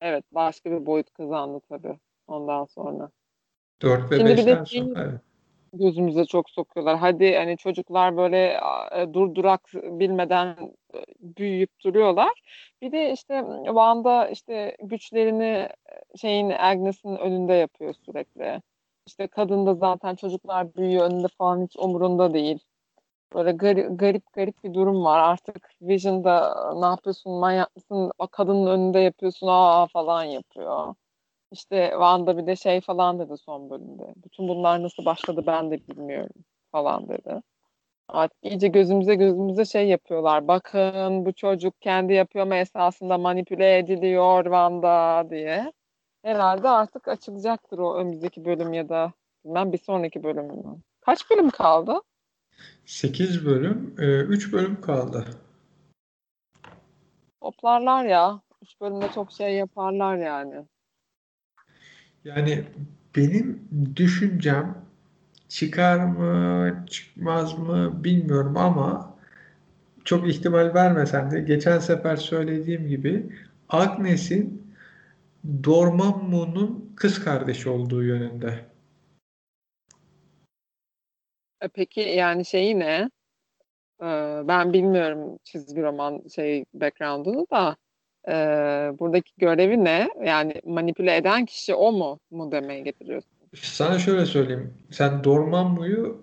[0.00, 3.10] Evet başka bir boyut kazandı tabii ondan sonra.
[3.82, 5.20] 4 ve Şimdi 5'ten sonra evet.
[5.72, 6.98] gözümüze çok sokuyorlar.
[6.98, 8.60] Hadi hani çocuklar böyle
[8.96, 10.46] e, durdurak bilmeden
[10.94, 12.42] e, büyüyüp duruyorlar.
[12.82, 15.68] Bir de işte Wanda işte güçlerini e,
[16.16, 18.62] şeyin Agnes'in önünde yapıyor sürekli.
[19.06, 22.58] İşte kadın da zaten çocuklar büyüyor önünde falan hiç umurunda değil.
[23.34, 25.18] Böyle garip garip, garip bir durum var.
[25.18, 28.12] Artık Vision'da ne yapıyorsun manyak mısın?
[28.30, 30.94] Kadının önünde yapıyorsun aa falan yapıyor.
[31.52, 34.14] İşte Wanda bir de şey falan dedi son bölümde.
[34.24, 37.42] Bütün bunlar nasıl başladı ben de bilmiyorum falan dedi.
[38.08, 40.48] Artık iyice gözümüze gözümüze şey yapıyorlar.
[40.48, 45.72] Bakın bu çocuk kendi yapıyor ama esasında manipüle ediliyor Wanda diye.
[46.22, 49.12] Herhalde artık açılacaktır o önümüzdeki bölüm ya da
[49.44, 50.48] bilmem bir sonraki bölüm?
[51.00, 52.00] Kaç bölüm kaldı?
[52.86, 53.94] 8 bölüm.
[53.98, 55.24] 3 e, bölüm kaldı.
[57.40, 58.40] Toplarlar ya.
[58.62, 60.54] 3 bölümde çok şey yaparlar yani.
[62.24, 62.64] Yani
[63.16, 64.84] benim düşüncem
[65.48, 69.14] çıkar mı çıkmaz mı bilmiyorum ama
[70.04, 73.26] çok ihtimal vermesem de geçen sefer söylediğim gibi
[73.68, 74.72] Agnes'in
[75.64, 78.71] Dormammu'nun kız kardeşi olduğu yönünde.
[81.62, 83.10] E, peki yani şeyi ne?
[84.02, 87.76] Ee, ben bilmiyorum çizgi roman şey background'unu da
[88.28, 88.32] e,
[88.98, 90.08] buradaki görevi ne?
[90.24, 93.30] Yani manipüle eden kişi o mu mu demeye getiriyorsun?
[93.54, 94.74] Sana şöyle söyleyeyim.
[94.90, 96.22] Sen Dormammu'yu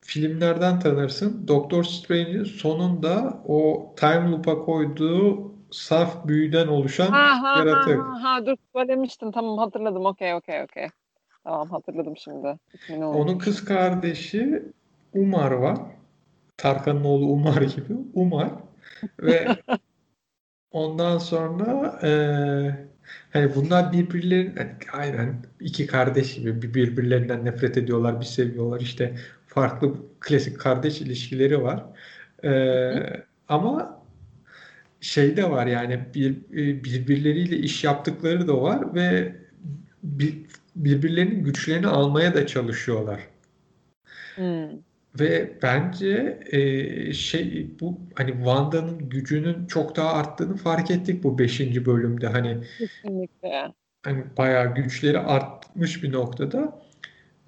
[0.00, 1.48] filmlerden tanırsın.
[1.48, 8.04] Doctor Strange'in sonunda o time loop'a koyduğu saf büyüden oluşan ha, ha, yaratık.
[8.04, 10.88] Ha, ha, dur söylemiştin tamam hatırladım okey okey okey.
[11.46, 12.58] Tamam hatırladım şimdi.
[12.90, 14.62] Onun kız kardeşi
[15.14, 15.78] Umar var.
[16.56, 17.94] Tarkan'ın oğlu Umar gibi.
[18.14, 18.50] Umar.
[19.20, 19.48] Ve
[20.70, 22.10] ondan sonra e,
[23.32, 28.80] hani bunlar birbirlerinin hani aynen iki kardeş gibi birbirlerinden nefret ediyorlar, bir seviyorlar.
[28.80, 31.84] İşte farklı klasik kardeş ilişkileri var.
[32.44, 32.50] E,
[33.48, 34.02] ama
[35.00, 36.36] şey de var yani bir,
[36.84, 39.36] birbirleriyle iş yaptıkları da var ve
[40.02, 43.20] bir, birbirlerinin güçlerini almaya da çalışıyorlar.
[44.34, 44.68] Hmm.
[45.20, 51.86] Ve bence e, şey bu hani Wanda'nın gücünün çok daha arttığını fark ettik bu 5.
[51.86, 52.26] bölümde.
[52.26, 53.72] Hani Kesinlikle.
[54.02, 56.82] Hani bayağı güçleri artmış bir noktada.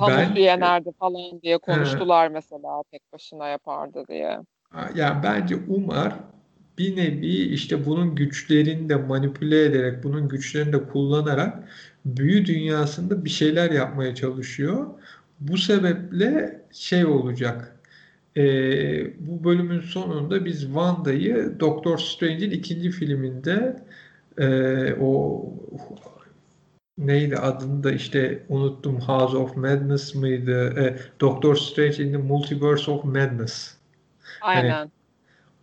[0.09, 4.39] Ben, yenerdi falan diye konuştular he, mesela tek başına yapardı diye.
[4.95, 6.15] Yani bence Umar
[6.79, 11.69] bir nevi işte bunun güçlerini de manipüle ederek, bunun güçlerini de kullanarak
[12.05, 14.87] büyü dünyasında bir şeyler yapmaya çalışıyor.
[15.41, 17.77] Bu sebeple şey olacak.
[18.37, 18.43] E,
[19.27, 23.83] bu bölümün sonunda biz Wanda'yı Doctor Strange'in ikinci filminde
[24.39, 24.49] e,
[25.01, 25.45] o
[26.99, 30.81] neydi adını da işte unuttum House of Madness mıydı?
[30.81, 33.75] E, Doctor Strange in the Multiverse of Madness.
[34.41, 34.71] Aynen.
[34.71, 34.91] Hani,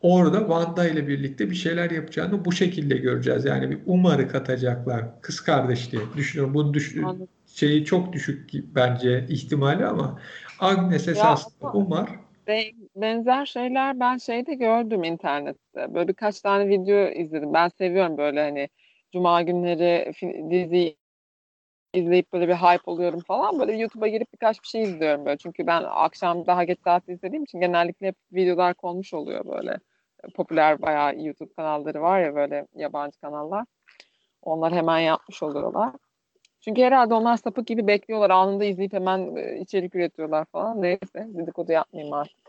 [0.06, 3.46] orada Wanda ile birlikte bir şeyler yapacağını bu şekilde göreceğiz.
[3.46, 5.22] Yani bir umarı katacaklar.
[5.22, 6.54] Kız kardeş diye düşünüyorum.
[6.54, 6.96] Bu düş
[7.46, 10.20] şeyi çok düşük bence ihtimali ama
[10.60, 12.10] Agnes esasında Umar
[12.96, 15.94] benzer şeyler ben şeyde gördüm internette.
[15.94, 17.54] Böyle birkaç tane video izledim.
[17.54, 18.70] Ben seviyorum böyle hani
[19.14, 20.12] cuma günleri
[20.50, 20.96] dizi
[21.94, 23.60] izleyip böyle bir hype oluyorum falan.
[23.60, 25.38] Böyle YouTube'a girip birkaç bir şey izliyorum böyle.
[25.38, 29.78] Çünkü ben akşam daha geç saatte izlediğim için genellikle hep videolar konmuş oluyor böyle.
[30.36, 33.66] Popüler bayağı YouTube kanalları var ya böyle yabancı kanallar.
[34.42, 35.92] Onlar hemen yapmış oluyorlar.
[36.62, 38.30] Çünkü herhalde onlar sapık gibi bekliyorlar.
[38.30, 40.82] Anında izleyip hemen e, içerik üretiyorlar falan.
[40.82, 42.46] Neyse dedikodu yapmayayım artık.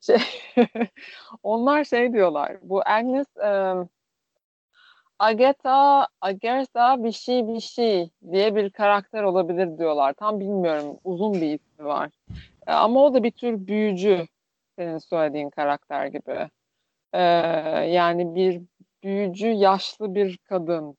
[0.00, 0.18] Şey,
[1.42, 2.56] onlar şey diyorlar.
[2.62, 3.88] Bu Agnes um,
[5.18, 10.12] Agatha, Agatha bir şey bir şey diye bir karakter olabilir diyorlar.
[10.12, 10.96] Tam bilmiyorum.
[11.04, 12.10] Uzun bir ismi var.
[12.66, 14.26] E, ama o da bir tür büyücü.
[14.76, 16.48] Senin söylediğin karakter gibi.
[17.12, 17.20] Ee,
[17.90, 18.62] yani bir
[19.02, 20.96] büyücü yaşlı bir kadın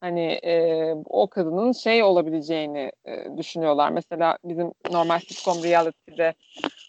[0.00, 3.90] hani e, o kadının şey olabileceğini e, düşünüyorlar.
[3.90, 6.34] Mesela bizim normal sitcom reality'de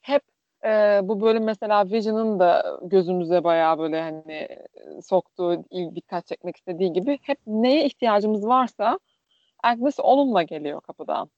[0.03, 0.21] hep
[0.65, 4.47] e, bu bölüm mesela Vision'ın da gözümüze bayağı böyle hani
[5.03, 5.63] soktuğu,
[5.95, 8.99] dikkat çekmek istediği gibi hep neye ihtiyacımız varsa
[9.63, 11.29] Agnes onunla geliyor kapıdan.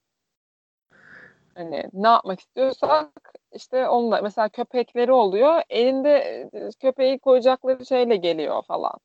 [1.55, 3.09] Hani ne yapmak istiyorsak
[3.51, 5.61] işte onunla mesela köpekleri oluyor.
[5.69, 8.99] Elinde köpeği koyacakları şeyle geliyor falan.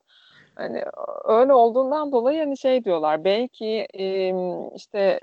[0.54, 0.84] Hani
[1.24, 4.34] öyle olduğundan dolayı hani şey diyorlar belki e,
[4.74, 5.20] işte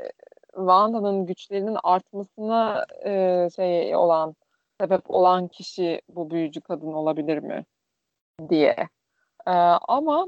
[0.55, 4.35] Wanda'nın güçlerinin artmasına e, şey olan
[4.81, 7.65] sebep olan kişi bu büyücü kadın olabilir mi
[8.49, 8.75] diye.
[9.47, 9.51] E,
[9.87, 10.27] ama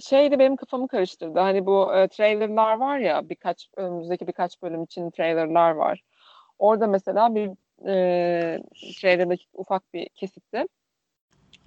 [0.00, 1.40] şey de benim kafamı karıştırdı.
[1.40, 6.00] Hani bu e, trailerlar var ya birkaç önümüzdeki birkaç bölüm için trailerlar var.
[6.64, 7.50] Orada mesela bir
[7.86, 10.68] e, şeyde ufak bir kesitte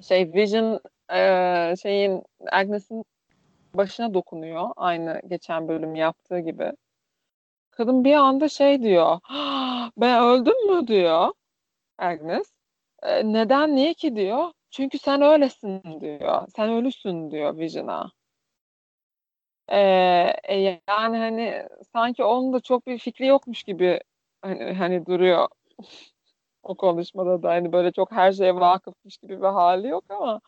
[0.07, 0.79] şey Vision
[1.13, 3.05] e, şeyin Agnes'in
[3.73, 6.71] başına dokunuyor aynı geçen bölüm yaptığı gibi.
[7.71, 9.19] Kadın bir anda şey diyor.
[9.97, 11.33] Ben öldüm mü diyor
[11.97, 12.51] Agnes.
[13.03, 14.51] E, neden niye ki diyor.
[14.71, 16.47] Çünkü sen öylesin diyor.
[16.55, 18.11] Sen ölüsün diyor Vision'a.
[19.69, 19.77] Ee,
[20.87, 23.99] yani hani sanki onun da çok bir fikri yokmuş gibi
[24.47, 25.47] hani, hani duruyor
[26.63, 30.41] o konuşmada da hani böyle çok her şeye vakıfmış gibi bir hali yok ama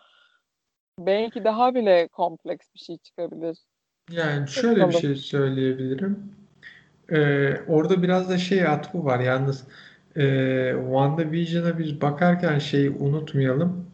[1.00, 3.58] belki daha bile kompleks bir şey çıkabilir.
[4.12, 6.36] Yani şöyle bir şey söyleyebilirim.
[7.12, 9.20] Ee, orada biraz da şey atfı var.
[9.20, 9.68] Yalnız
[10.16, 10.24] e,
[10.84, 13.92] WandaVision'a biz bakarken şeyi unutmayalım.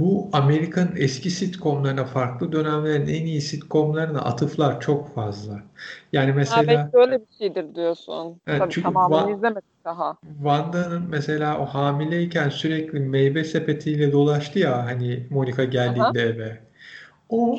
[0.00, 5.62] Bu Amerika'nın eski sitcomlarına, farklı dönemlerin en iyi sitcomlarına atıflar çok fazla.
[6.12, 6.62] Yani mesela...
[6.62, 8.40] Ha, belki öyle bir şeydir diyorsun.
[8.46, 10.16] Evet, Tabii tamamını izlemedik daha.
[10.36, 16.18] Wanda'nın mesela o hamileyken sürekli meyve sepetiyle dolaştı ya hani Monica geldiğinde Aha.
[16.18, 16.58] eve.
[17.28, 17.58] O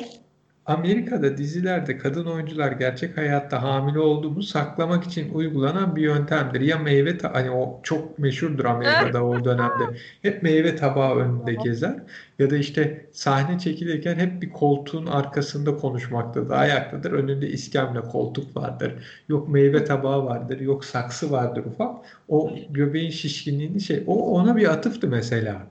[0.70, 6.60] Amerika'da dizilerde kadın oyuncular gerçek hayatta hamile olduğunu saklamak için uygulanan bir yöntemdir.
[6.60, 9.98] Ya meyve hani o çok meşhurdur Amerika'da o dönemde.
[10.22, 11.94] Hep meyve tabağı önünde gezer
[12.38, 16.50] ya da işte sahne çekilirken hep bir koltuğun arkasında konuşmaktadır.
[16.50, 17.12] Ayaktadır.
[17.12, 18.94] Önünde iskemle koltuk vardır.
[19.28, 20.60] Yok meyve tabağı vardır.
[20.60, 21.96] Yok saksı vardır ufak.
[22.28, 25.66] O göbeğin şişkinliğini şey o ona bir atıftı mesela.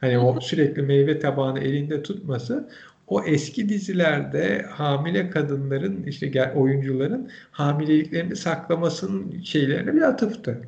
[0.00, 2.68] Hani o sürekli meyve tabağını elinde tutması
[3.10, 10.62] o eski dizilerde hamile kadınların işte oyuncuların hamileliklerini saklamasının şeylerine bir atıftı.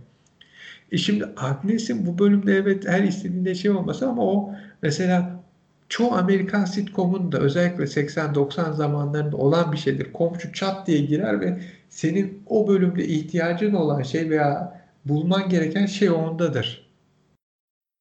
[0.93, 5.43] E şimdi Agnes'in bu bölümde evet her istediğinde şey olmasa ama o mesela
[5.89, 10.13] çoğu Amerikan sitcomunda özellikle 80-90 zamanlarında olan bir şeydir.
[10.13, 16.11] Komşu çat diye girer ve senin o bölümde ihtiyacın olan şey veya bulman gereken şey
[16.11, 16.91] ondadır.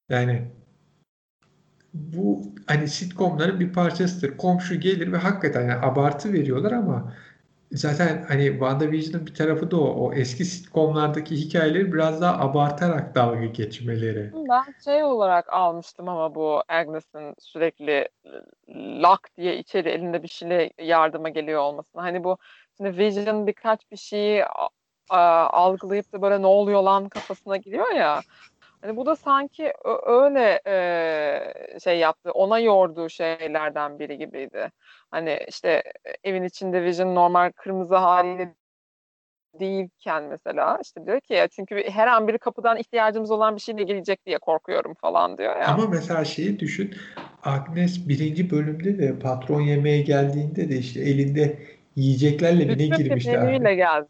[0.09, 0.41] Yani
[1.93, 4.37] bu hani sitcomların bir parçasıdır.
[4.37, 7.13] Komşu gelir ve hakikaten yani abartı veriyorlar ama
[7.71, 9.85] zaten hani WandaVision'ın bir tarafı da o.
[9.85, 14.31] O eski sitcomlardaki hikayeleri biraz daha abartarak dalga geçmeleri.
[14.33, 18.09] Ben şey olarak almıştım ama bu Agnes'in sürekli
[19.01, 22.01] lock diye içeri elinde bir şeyle yardıma geliyor olmasını.
[22.01, 22.37] Hani bu
[22.77, 24.45] şimdi Vision birkaç bir şeyi
[25.09, 28.21] algılayıp da böyle ne oluyor lan kafasına giriyor ya.
[28.81, 29.73] Hani bu da sanki
[30.05, 34.71] öyle e, şey yaptı, ona yorduğu şeylerden biri gibiydi.
[35.11, 35.83] Hani işte
[36.23, 38.55] evin içinde Vision normal kırmızı haliyle
[39.59, 43.83] değilken mesela işte diyor ki ya çünkü her an biri kapıdan ihtiyacımız olan bir şeyle
[43.83, 45.67] gelecek diye korkuyorum falan diyor ya.
[45.67, 46.95] Ama mesela şeyi düşün
[47.43, 51.59] Agnes birinci bölümde de patron yemeğe geldiğinde de işte elinde
[51.95, 53.31] yiyeceklerle bir ne girmişti.
[53.31, 54.07] Bütün geldi.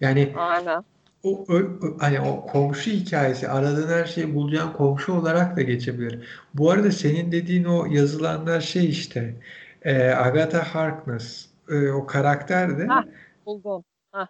[0.00, 0.84] Yani Aynen
[1.22, 1.62] o, o
[1.98, 6.18] hani o komşu hikayesi aradığın her şeyi bulacağın komşu olarak da geçebilir.
[6.54, 9.34] Bu arada senin dediğin o yazılanlar şey işte
[9.82, 13.04] e, Agatha Harkness e, o karakter de Hah,
[13.46, 13.84] buldum.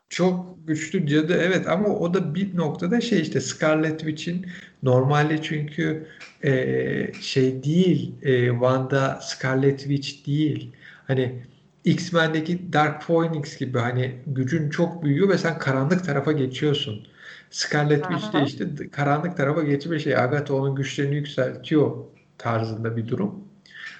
[0.09, 4.46] çok güçlü cadı evet ama o da bir noktada şey işte Scarlet Witch'in
[4.83, 6.07] normalde çünkü
[6.44, 10.72] e, şey değil e, Wanda Scarlet Witch değil.
[11.07, 11.42] Hani
[11.88, 17.07] X-Men'deki Dark Phoenix gibi hani gücün çok büyüyor ve sen karanlık tarafa geçiyorsun.
[17.51, 21.96] Scarlet Witch de işte karanlık tarafa geçme şey Agatha onun güçlerini yükseltiyor
[22.38, 23.44] tarzında bir durum.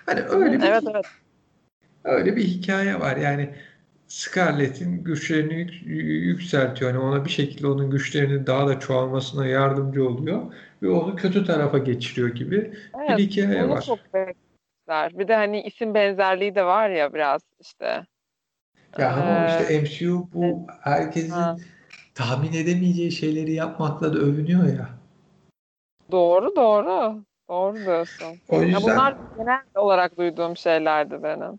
[0.07, 1.07] Hani öyle bir evet, evet.
[2.05, 3.16] öyle bir hikaye var.
[3.16, 3.55] Yani
[4.09, 6.90] Scarlett'in güçlerini yükseltiyor.
[6.90, 10.42] Yani ona bir şekilde onun güçlerinin daha da çoğalmasına yardımcı oluyor
[10.83, 12.72] ve onu kötü tarafa geçiriyor gibi
[13.09, 13.83] evet, bir hikaye var.
[13.83, 13.98] Çok
[14.88, 15.18] yapmışlar.
[15.18, 18.07] Bir de hani isim benzerliği de var ya biraz işte.
[18.98, 21.57] Ya ama ee, işte MCU bu herkesin ha.
[22.14, 24.88] tahmin edemeyeceği şeyleri yapmakla da övünüyor ya.
[26.11, 27.24] Doğru doğru.
[27.48, 28.40] Doğru diyorsun.
[28.48, 28.81] O yüzden...
[28.81, 31.59] Ya bunlar genel olarak duyduğum şeylerdi benim.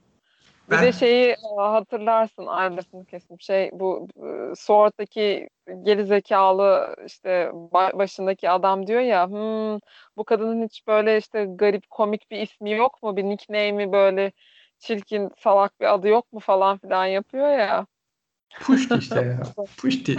[0.72, 4.08] Bir de şeyi hatırlarsın ayrıntısını kesim şey bu
[4.56, 5.50] Sword'daki
[5.84, 9.80] geri zekalı işte başındaki adam diyor ya hmm,
[10.18, 14.32] bu kadının hiç böyle işte garip komik bir ismi yok mu bir nickname'i böyle
[14.80, 17.86] çirkin salak bir adı yok mu falan filan yapıyor ya.
[18.60, 19.42] Puşti işte ya.
[19.78, 20.18] Puşti.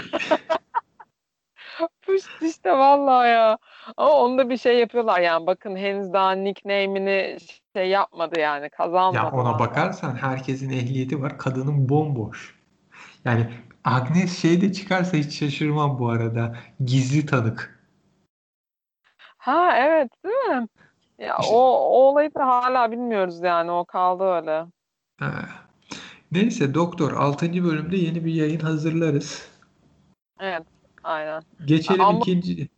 [2.03, 3.59] Puşti işte vallahi ya.
[3.97, 7.37] Ama onda bir şey yapıyorlar yani bakın henüz daha nickname'ini
[7.77, 9.17] şey yapmadı yani kazanmadı.
[9.17, 11.39] Ya ona bakarsan herkesin ehliyeti var.
[11.39, 12.61] Kadının bomboş.
[13.25, 13.51] Yani
[13.85, 16.57] Agnes şeyde çıkarsa hiç şaşırmam bu arada.
[16.85, 17.81] Gizli tanık.
[19.39, 20.69] Ha evet değil mi?
[21.19, 24.67] Ya işte, o, o olayı da hala bilmiyoruz yani o kaldı öyle.
[25.19, 25.49] Ha.
[26.33, 27.65] Neyse doktor 6.
[27.65, 29.49] bölümde yeni bir yayın hazırlarız.
[30.41, 30.63] Evet.
[31.05, 31.43] Aynen.
[31.65, 32.69] Geçelim Ama, ikinci.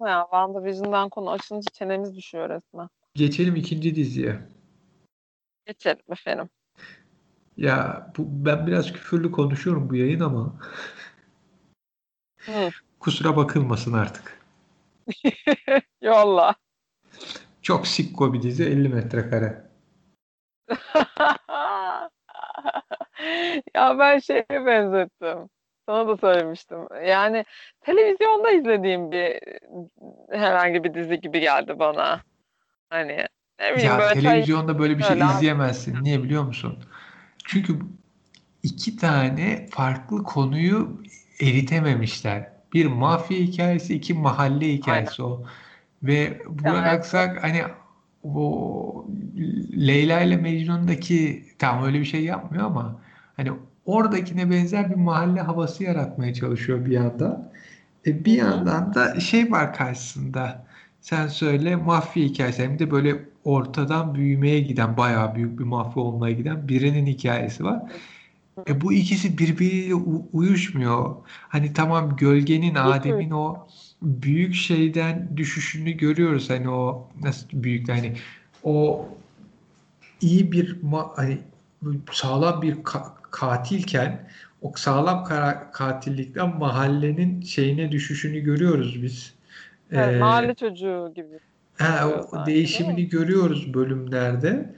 [0.00, 2.88] Ya WandaVision'dan konu açınca çenemiz düşüyor resmen.
[3.16, 4.40] Geçelim ikinci diziye.
[5.66, 6.48] Geçelim efendim.
[7.56, 10.60] Ya bu, ben biraz küfürlü konuşuyorum bu yayın ama
[12.46, 12.70] Hı.
[13.00, 14.40] kusura bakılmasın artık.
[16.02, 16.54] Yolla.
[17.62, 19.66] Çok sikko bir dizi 50 metrekare.
[23.74, 25.48] ya ben şeye benzettim.
[25.86, 26.78] Sana da söylemiştim.
[27.06, 27.44] Yani
[27.80, 29.40] televizyonda izlediğim bir
[30.30, 32.20] herhangi bir dizi gibi geldi bana.
[32.90, 33.26] Hani
[33.60, 36.04] ne bileyim ya böyle televizyonda böyle bir şey izleyemezsin.
[36.04, 36.78] Niye biliyor musun?
[37.44, 37.78] Çünkü
[38.62, 41.02] iki tane farklı konuyu
[41.40, 42.52] eritememişler.
[42.74, 45.34] Bir mafya hikayesi, iki mahalle hikayesi Aynen.
[45.34, 45.44] o.
[46.02, 47.36] Ve Burak evet.
[47.42, 47.62] Hani
[48.24, 49.06] o
[49.76, 53.00] Leyla ile Mecnun'daki tam öyle bir şey yapmıyor ama
[53.36, 53.52] hani
[53.84, 57.52] oradakine benzer bir mahalle havası yaratmaya çalışıyor bir yandan.
[58.06, 60.65] E bir yandan da şey var karşısında.
[61.06, 66.34] Sen söyle mafya hikayesi hem de böyle ortadan büyümeye giden bayağı büyük bir mafya olmaya
[66.34, 67.92] giden birinin hikayesi var.
[68.68, 69.94] E bu ikisi birbiriyle
[70.32, 71.16] uyuşmuyor.
[71.28, 73.68] Hani tamam gölgenin Adem'in o
[74.02, 76.50] büyük şeyden düşüşünü görüyoruz.
[76.50, 78.16] Hani o nasıl büyük hani
[78.62, 79.08] o
[80.20, 80.76] iyi bir
[81.16, 81.38] hani
[82.12, 84.30] sağlam bir ka- katilken
[84.62, 89.35] o sağlam kara- katillikten mahallenin şeyine düşüşünü görüyoruz biz.
[89.92, 91.38] Evet, ee, mahalle çocuğu gibi.
[91.78, 94.74] Ha, o değişimini görüyoruz bölümlerde.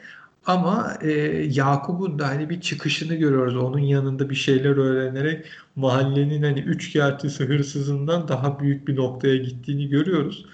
[0.47, 1.11] Ama e,
[1.51, 3.57] Yakup'un da hani bir çıkışını görüyoruz.
[3.57, 5.47] Onun yanında bir şeyler öğrenerek
[5.77, 10.47] mahallenin hani üç kağıtçısı hırsızından daha büyük bir noktaya gittiğini görüyoruz.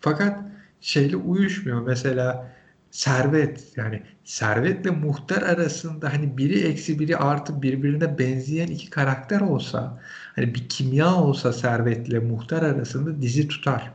[0.00, 0.38] Fakat
[0.80, 1.82] şeyle uyuşmuyor.
[1.82, 2.52] Mesela
[2.92, 10.00] servet yani servetle muhtar arasında hani biri eksi biri artı birbirine benzeyen iki karakter olsa
[10.34, 13.92] hani bir kimya olsa servetle muhtar arasında dizi tutar.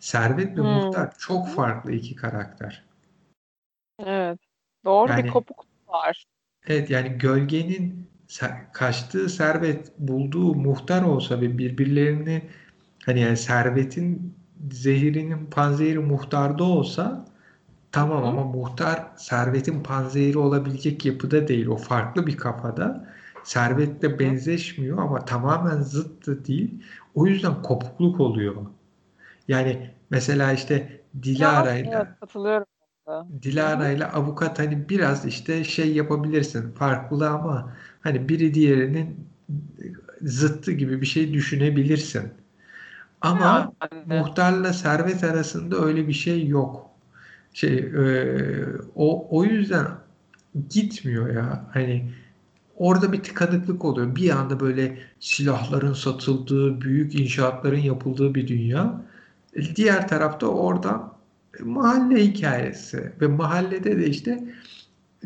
[0.00, 0.64] Servet ve hmm.
[0.64, 2.84] muhtar çok farklı iki karakter.
[4.04, 4.38] Evet.
[4.84, 6.24] Doğru yani, bir kopuk var.
[6.66, 8.10] Evet yani gölgenin
[8.72, 12.42] kaçtığı servet bulduğu muhtar olsa ve birbirlerini
[13.06, 14.34] hani yani servetin
[14.70, 17.26] zehirinin panzehiri muhtarda olsa
[17.92, 21.66] tamam ama muhtar servetin panzehiri olabilecek yapıda değil.
[21.66, 23.08] O farklı bir kafada.
[23.44, 26.82] Servetle benzeşmiyor ama tamamen zıttı değil.
[27.14, 28.56] O yüzden kopukluk oluyor.
[29.48, 32.66] Yani mesela işte Dilara ile evet, katılıyorum.
[33.42, 39.28] Dilara ile avukat hani biraz işte şey yapabilirsin farklı ama hani biri diğerinin
[40.22, 42.32] zıttı gibi bir şey düşünebilirsin.
[43.20, 44.20] Ama yani.
[44.20, 46.90] muhtarla servet arasında öyle bir şey yok.
[47.56, 48.04] Şey e,
[48.96, 49.86] o o yüzden
[50.70, 51.64] gitmiyor ya.
[51.72, 52.10] Hani
[52.76, 54.16] orada bir tıkanıklık oluyor.
[54.16, 59.00] Bir anda böyle silahların satıldığı, büyük inşaatların yapıldığı bir dünya.
[59.76, 61.12] Diğer tarafta orada
[61.60, 64.44] mahalle hikayesi ve mahallede de işte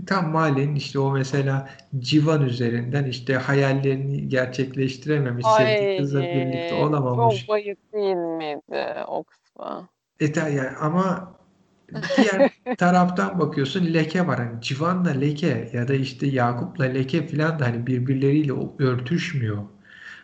[0.07, 1.68] tam mahallenin işte o mesela
[1.99, 7.41] civan üzerinden işte hayallerini gerçekleştirememiş sevdiği kızla birlikte olamamış.
[7.41, 9.24] Çok bayık değil miydi o?
[10.20, 11.39] E yani ama
[12.16, 14.38] diğer taraftan bakıyorsun leke var.
[14.38, 19.59] Hani civanla leke ya da işte Yakup'la leke falan da hani birbirleriyle örtüşmüyor.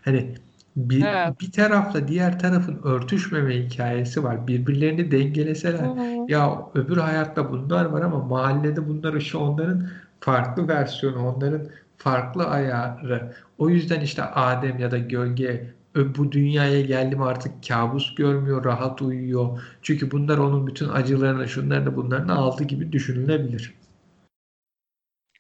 [0.04, 0.34] Hani
[0.76, 1.40] bir, evet.
[1.40, 4.46] bir tarafla diğer tarafın örtüşmeme hikayesi var.
[4.46, 6.24] Birbirlerini dengeleseler hı hı.
[6.28, 9.88] ya öbür hayatta bunlar var ama mahallede bunlar işte onların
[10.20, 11.62] farklı versiyonu, onların
[11.98, 13.32] farklı ayarı.
[13.58, 15.75] O yüzden işte Adem ya da gölge
[16.18, 19.62] bu dünyaya geldim artık kabus görmüyor, rahat uyuyor.
[19.82, 23.74] Çünkü bunlar onun bütün acılarını, şunlarını bunların aldı gibi düşünülebilir.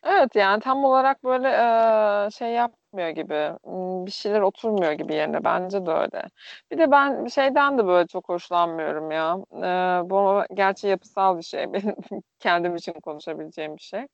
[0.02, 1.48] Evet yani tam olarak böyle
[2.30, 3.52] şey yapmıyor gibi
[4.06, 6.22] bir şeyler oturmuyor gibi yerine bence de öyle.
[6.70, 9.36] Bir de ben şeyden de böyle çok hoşlanmıyorum ya.
[10.10, 11.94] Bu gerçi yapısal bir şey benim
[12.38, 14.06] kendim için konuşabileceğim bir şey.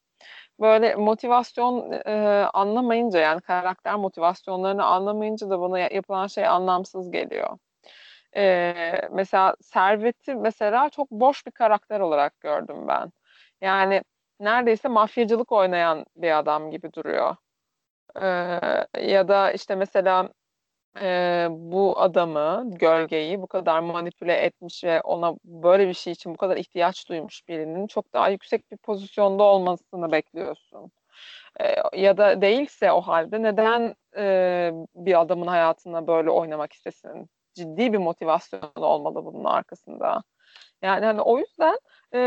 [0.61, 2.13] Böyle motivasyon e,
[2.55, 7.59] anlamayınca yani karakter motivasyonlarını anlamayınca da bana yapılan şey anlamsız geliyor.
[8.37, 8.75] E,
[9.13, 13.13] mesela Servet'i mesela çok boş bir karakter olarak gördüm ben.
[13.61, 14.03] Yani
[14.41, 17.37] neredeyse mafyacılık oynayan bir adam gibi duruyor.
[18.23, 18.27] Ee,
[19.01, 20.29] ya da işte mesela
[21.01, 26.37] e, bu adamı, gölgeyi bu kadar manipüle etmiş ve ona böyle bir şey için bu
[26.37, 30.93] kadar ihtiyaç duymuş birinin çok daha yüksek bir pozisyonda olmasını bekliyorsun.
[31.61, 37.29] Ee, ya da değilse o halde neden e, bir adamın hayatına böyle oynamak istesin?
[37.55, 40.23] Ciddi bir motivasyon olmalı bunun arkasında.
[40.83, 41.79] Yani hani o yüzden
[42.15, 42.19] e,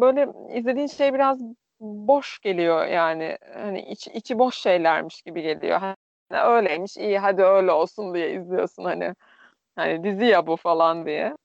[0.00, 1.40] böyle izlediğin şey biraz
[1.80, 3.38] boş geliyor yani.
[3.54, 5.80] Hani içi, içi boş şeylermiş gibi geliyor.
[6.30, 9.14] Öyleymiş iyi hadi öyle olsun diye izliyorsun hani.
[9.76, 11.36] Hani dizi ya bu falan diye.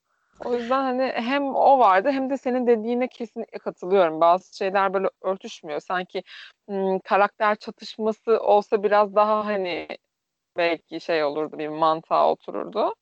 [0.46, 4.22] O yüzden hani hem o vardı hem de senin dediğine kesinlikle katılıyorum.
[4.22, 5.80] Bazı şeyler böyle örtüşmüyor.
[5.80, 6.24] Sanki
[6.70, 9.88] ım, karakter çatışması olsa biraz daha hani
[10.58, 12.96] belki şey olurdu bir mantığa otururdu.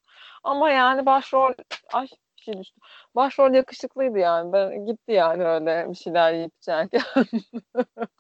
[0.44, 1.54] Ama yani başrol
[1.94, 2.08] ay
[2.38, 2.82] bir şey düştü.
[3.16, 4.54] Başrol yakışıklıydı yani.
[4.54, 7.02] Ben gitti yani öyle bir şeyler yiyip içerken.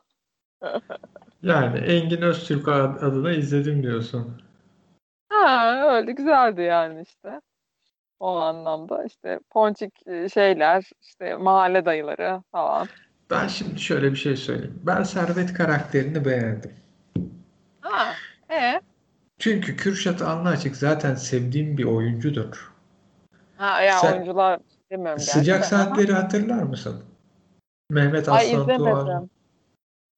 [1.43, 4.41] Yani Engin Öztürk adına izledim diyorsun.
[5.29, 7.41] Ha öyle güzeldi yani işte.
[8.19, 12.87] O anlamda işte ponçik e, şeyler, işte mahalle dayıları falan.
[13.29, 14.81] Ben şimdi şöyle bir şey söyleyeyim.
[14.83, 16.73] Ben Servet karakterini beğendim.
[17.81, 18.13] Ha,
[18.51, 18.81] e?
[19.39, 22.73] Çünkü Kürşat Anlıaçık zaten sevdiğim bir oyuncudur.
[23.57, 24.59] Ha ya Sen, oyuncular
[24.91, 27.03] bilmiyorum Sıcak saatleri hatırlar mısın?
[27.89, 29.29] Mehmet Ay Aslan izlemedim.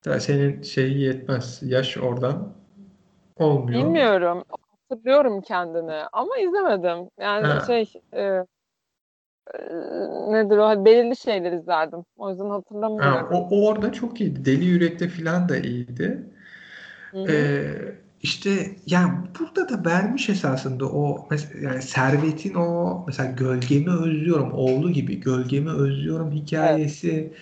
[0.04, 0.18] Tuğan.
[0.18, 1.60] Senin şeyi yetmez.
[1.64, 2.54] Yaş oradan
[3.36, 3.80] olmuyor.
[3.86, 4.44] Bilmiyorum.
[4.90, 7.10] Hatırlıyorum kendini ama izlemedim.
[7.20, 7.60] Yani Ha.
[7.68, 8.46] şey e, e,
[10.32, 10.66] nedir o?
[10.66, 12.06] Hani Belirli şeyler izlerdim.
[12.18, 13.28] O yüzden Ha, hatırlamıyorum.
[13.32, 14.46] o, o orada çok iyiydi.
[14.46, 16.24] Deli Yürek'te filan da iyiydi.
[17.12, 17.32] Hı hı.
[17.32, 21.30] Ee, işte yani burada da vermiş esasında o
[21.62, 27.34] yani Servet'in o mesela Gölgemi Özlüyorum oğlu gibi Gölgemi Özlüyorum hikayesi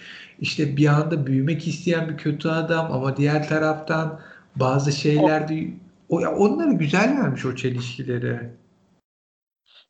[0.41, 4.19] işte bir anda büyümek isteyen bir kötü adam ama diğer taraftan
[4.55, 5.67] bazı şeyler de
[6.09, 8.49] o ya onları güzel vermiş o çelişkileri.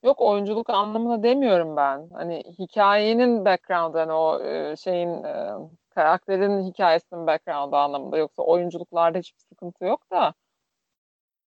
[0.04, 2.10] Yok oyunculuk anlamında demiyorum ben.
[2.14, 5.54] Hani hikayenin background'ı hani o e, şeyin e,
[5.90, 10.34] karakterin hikayesinin background'ı anlamında yoksa oyunculuklarda hiçbir sıkıntı yok da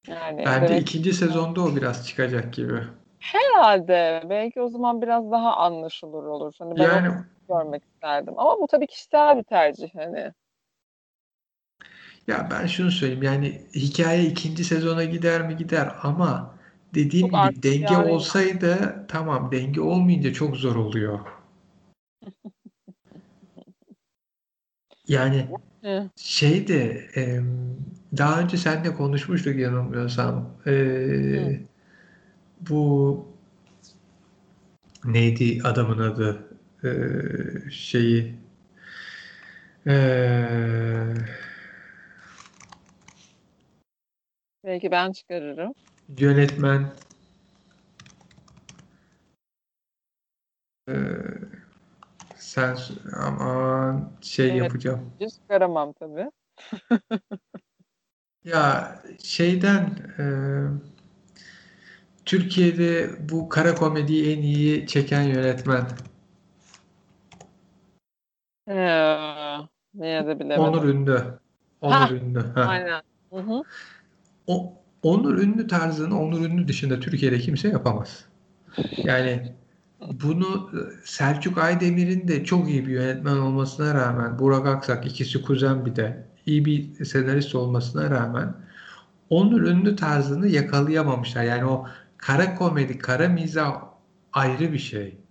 [0.08, 2.80] yani Bence demek ikinci sezonda o biraz çıkacak gibi.
[3.18, 6.54] herhalde belki o zaman biraz daha anlaşılır olur.
[6.58, 7.14] Hani ben Yani
[7.48, 8.34] görmek isterdim.
[8.36, 10.32] Ama bu tabii kişisel bir tercih hani.
[12.26, 16.54] ya ben şunu söyleyeyim yani hikaye ikinci sezona gider mi gider ama
[16.94, 21.20] dediğim Çok gibi denge yani olsaydı tamam denge olmayınca çok zor oluyor.
[25.08, 25.46] Yani
[25.82, 27.76] Hı, şey de em,
[28.18, 30.70] daha önce seninle konuşmuştuk yanılmıyorsam hı.
[30.70, 31.60] Ee,
[32.60, 33.26] bu
[35.04, 36.51] neydi adamın adı
[36.84, 38.34] Ee, şeyi
[39.86, 41.14] ee,
[44.64, 45.72] Belki ben çıkarırım.
[46.18, 46.92] yönetmen
[50.88, 50.94] ee,
[52.36, 52.76] sen
[53.16, 56.30] aman şey Evet, yapacağım çıkaramam tabii.
[58.44, 60.24] ya şeyden ee,
[62.24, 65.86] Türkiye'de bu kara komediyi en iyi çeken yönetmen
[68.72, 70.88] Ee, neye de Onur bilemedim.
[70.88, 71.24] Ünlü
[71.80, 72.62] Onur Ha, Ünlü ha.
[72.62, 73.02] aynen.
[73.32, 73.62] Hı hı.
[74.46, 78.24] O, Onur Ünlü tarzını Onur Ünlü dışında Türkiye'de kimse yapamaz.
[79.04, 79.52] Yani
[80.00, 85.86] bunu e, Selçuk Aydemir'in de çok iyi bir yönetmen olmasına rağmen Burak Aksak ikisi kuzen
[85.86, 88.54] bir de iyi bir senarist olmasına rağmen
[89.30, 91.44] Onur Ünlü tarzını yakalayamamışlar.
[91.44, 91.86] Yani o
[92.18, 93.82] kara komedi, kara mizah
[94.32, 95.21] ayrı bir şey.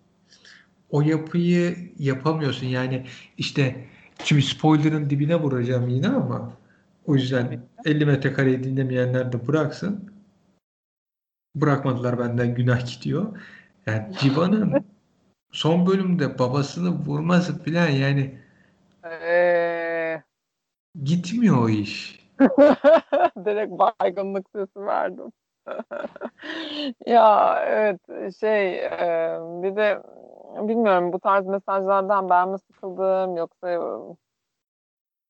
[0.91, 2.67] O yapıyı yapamıyorsun.
[2.67, 3.05] Yani
[3.37, 3.85] işte
[4.23, 6.53] şimdi spoiler'ın dibine vuracağım yine ama
[7.05, 7.59] o yüzden ki.
[7.85, 10.11] 50 metrekareyi dinlemeyenler de bıraksın.
[11.55, 13.39] Bırakmadılar benden günah gidiyor.
[13.85, 14.85] Yani Civan'ın
[15.51, 18.41] son bölümde babasını vurması falan yani
[19.05, 20.21] Ee,
[21.03, 22.19] gitmiyor o iş.
[23.45, 25.31] direkt baygınlık sesi verdim.
[27.05, 27.99] Ya evet
[28.39, 28.89] şey e,
[29.63, 30.01] bir de
[30.55, 33.69] bilmiyorum bu tarz mesajlardan ben mi sıkıldım yoksa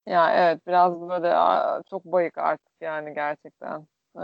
[0.06, 1.34] ya evet biraz böyle
[1.90, 3.88] çok bayık artık yani gerçekten.
[4.18, 4.22] Ee,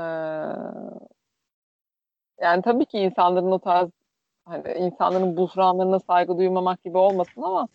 [2.42, 3.90] yani tabii ki insanların o tarz
[4.46, 7.68] hani insanların buhranlarına saygı duymamak gibi olmasın ama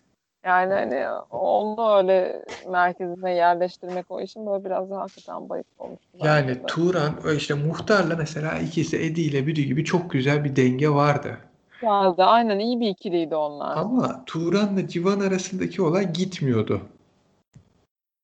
[0.45, 6.63] yani hani onu öyle merkezine yerleştirmek o işin böyle biraz daha hakikaten bayık bence Yani.
[6.67, 11.37] Turan işte Muhtar'la mesela ikisi Edi ile Büdü gibi çok güzel bir denge vardı.
[11.83, 12.23] Güzeldi.
[12.23, 13.77] Aynen iyi bir ikiliydi onlar.
[13.77, 16.81] Ama Turan'la Civan arasındaki olay gitmiyordu.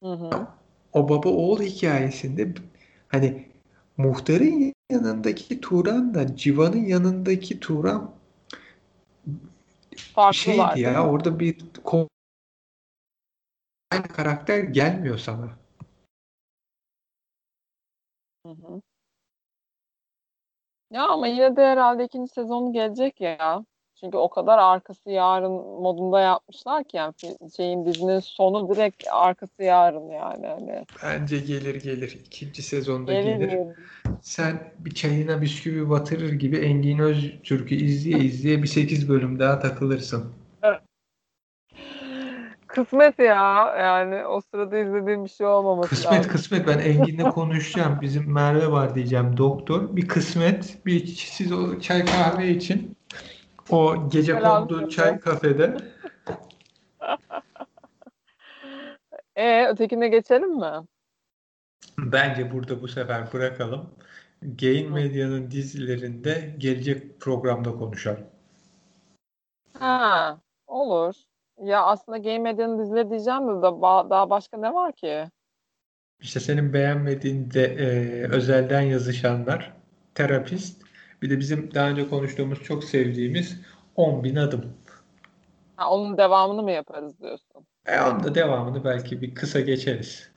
[0.03, 0.47] Hı hı.
[0.93, 2.53] O baba oğul hikayesinde
[3.07, 3.47] hani
[3.97, 8.11] Muhtar'ın yanındaki Turan'la Civan'ın yanındaki Turan
[9.97, 11.57] Farklılar şeydi değil ya orada bir
[13.91, 15.49] aynı karakter gelmiyor sana.
[18.45, 18.81] Hı hı.
[20.91, 23.65] Ya ama yine de herhalde ikinci sezonu gelecek ya.
[23.95, 27.13] Çünkü o kadar arkası yarın modunda yapmışlar ki yani
[27.57, 30.47] şeyin dizinin sonu direkt arkası yarın yani.
[30.47, 30.85] Hani.
[31.03, 32.19] Bence gelir gelir.
[32.25, 33.37] İkinci sezonda gelir.
[33.37, 33.67] gelir.
[34.21, 40.33] Sen bir çayına bisküvi batırır gibi Engin Öztürk'ü izleye izleye bir 8 bölüm daha takılırsın.
[42.69, 43.75] Kısmet ya.
[43.79, 46.31] Yani o sırada izlediğim bir şey olmaması Kısmet lazım.
[46.31, 46.67] kısmet.
[46.67, 48.01] Ben Engin'le konuşacağım.
[48.01, 49.95] Bizim Merve var diyeceğim doktor.
[49.95, 50.85] Bir kısmet.
[50.85, 52.97] Bir siz o çay kahve için
[53.69, 55.77] o gece kondu çay kafede.
[59.35, 60.71] e ötekine geçelim mi?
[61.97, 63.89] Bence burada bu sefer bırakalım.
[64.41, 68.25] Gain Medya'nın dizilerinde gelecek programda konuşalım.
[69.79, 71.28] Ha, olur.
[71.63, 75.29] Ya aslında Game Medya'nın dizileri diyeceğim de da daha başka ne var ki?
[76.19, 77.87] İşte senin beğenmediğin de e,
[78.31, 79.73] özelden yazışanlar,
[80.15, 80.81] terapist,
[81.21, 83.61] bir de bizim daha önce konuştuğumuz çok sevdiğimiz
[83.95, 84.73] 10 bin adım.
[85.75, 87.67] Ha, onun devamını mı yaparız diyorsun?
[87.85, 90.31] E onun da devamını belki bir kısa geçeriz.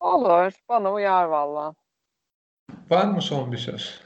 [0.00, 0.52] Olur.
[0.68, 1.74] Bana uyar valla.
[2.90, 4.00] Var mı son bir söz?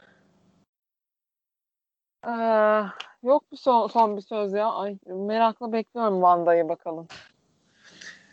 [2.26, 2.82] Ee,
[3.24, 4.72] yok bir son, son bir söz ya.
[4.72, 7.06] Ay, merakla bekliyorum Vanda'yı bakalım.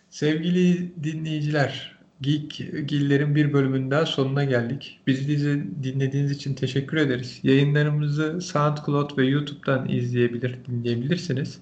[0.10, 5.00] Sevgili dinleyiciler, Geek Gillerin bir bölümünden sonuna geldik.
[5.08, 7.40] Bizi dinlediğiniz için teşekkür ederiz.
[7.44, 11.60] Yayınlarımızı SoundCloud ve YouTube'dan izleyebilir, dinleyebilirsiniz.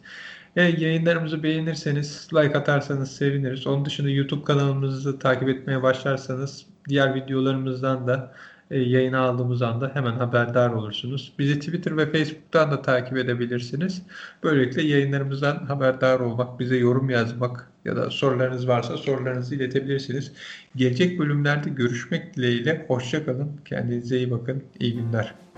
[0.55, 3.67] E, yayınlarımızı beğenirseniz, like atarsanız seviniriz.
[3.67, 8.34] Onun dışında YouTube kanalımızı takip etmeye başlarsanız diğer videolarımızdan da
[8.72, 11.34] e, yayına aldığımız anda hemen haberdar olursunuz.
[11.39, 14.01] Bizi Twitter ve Facebook'tan da takip edebilirsiniz.
[14.43, 20.32] Böylelikle yayınlarımızdan haberdar olmak, bize yorum yazmak ya da sorularınız varsa sorularınızı iletebilirsiniz.
[20.76, 22.86] Gelecek bölümlerde görüşmek dileğiyle.
[22.88, 23.51] Hoşçakalın.
[23.65, 24.63] Kendinize iyi bakın.
[24.80, 25.49] İyi günler.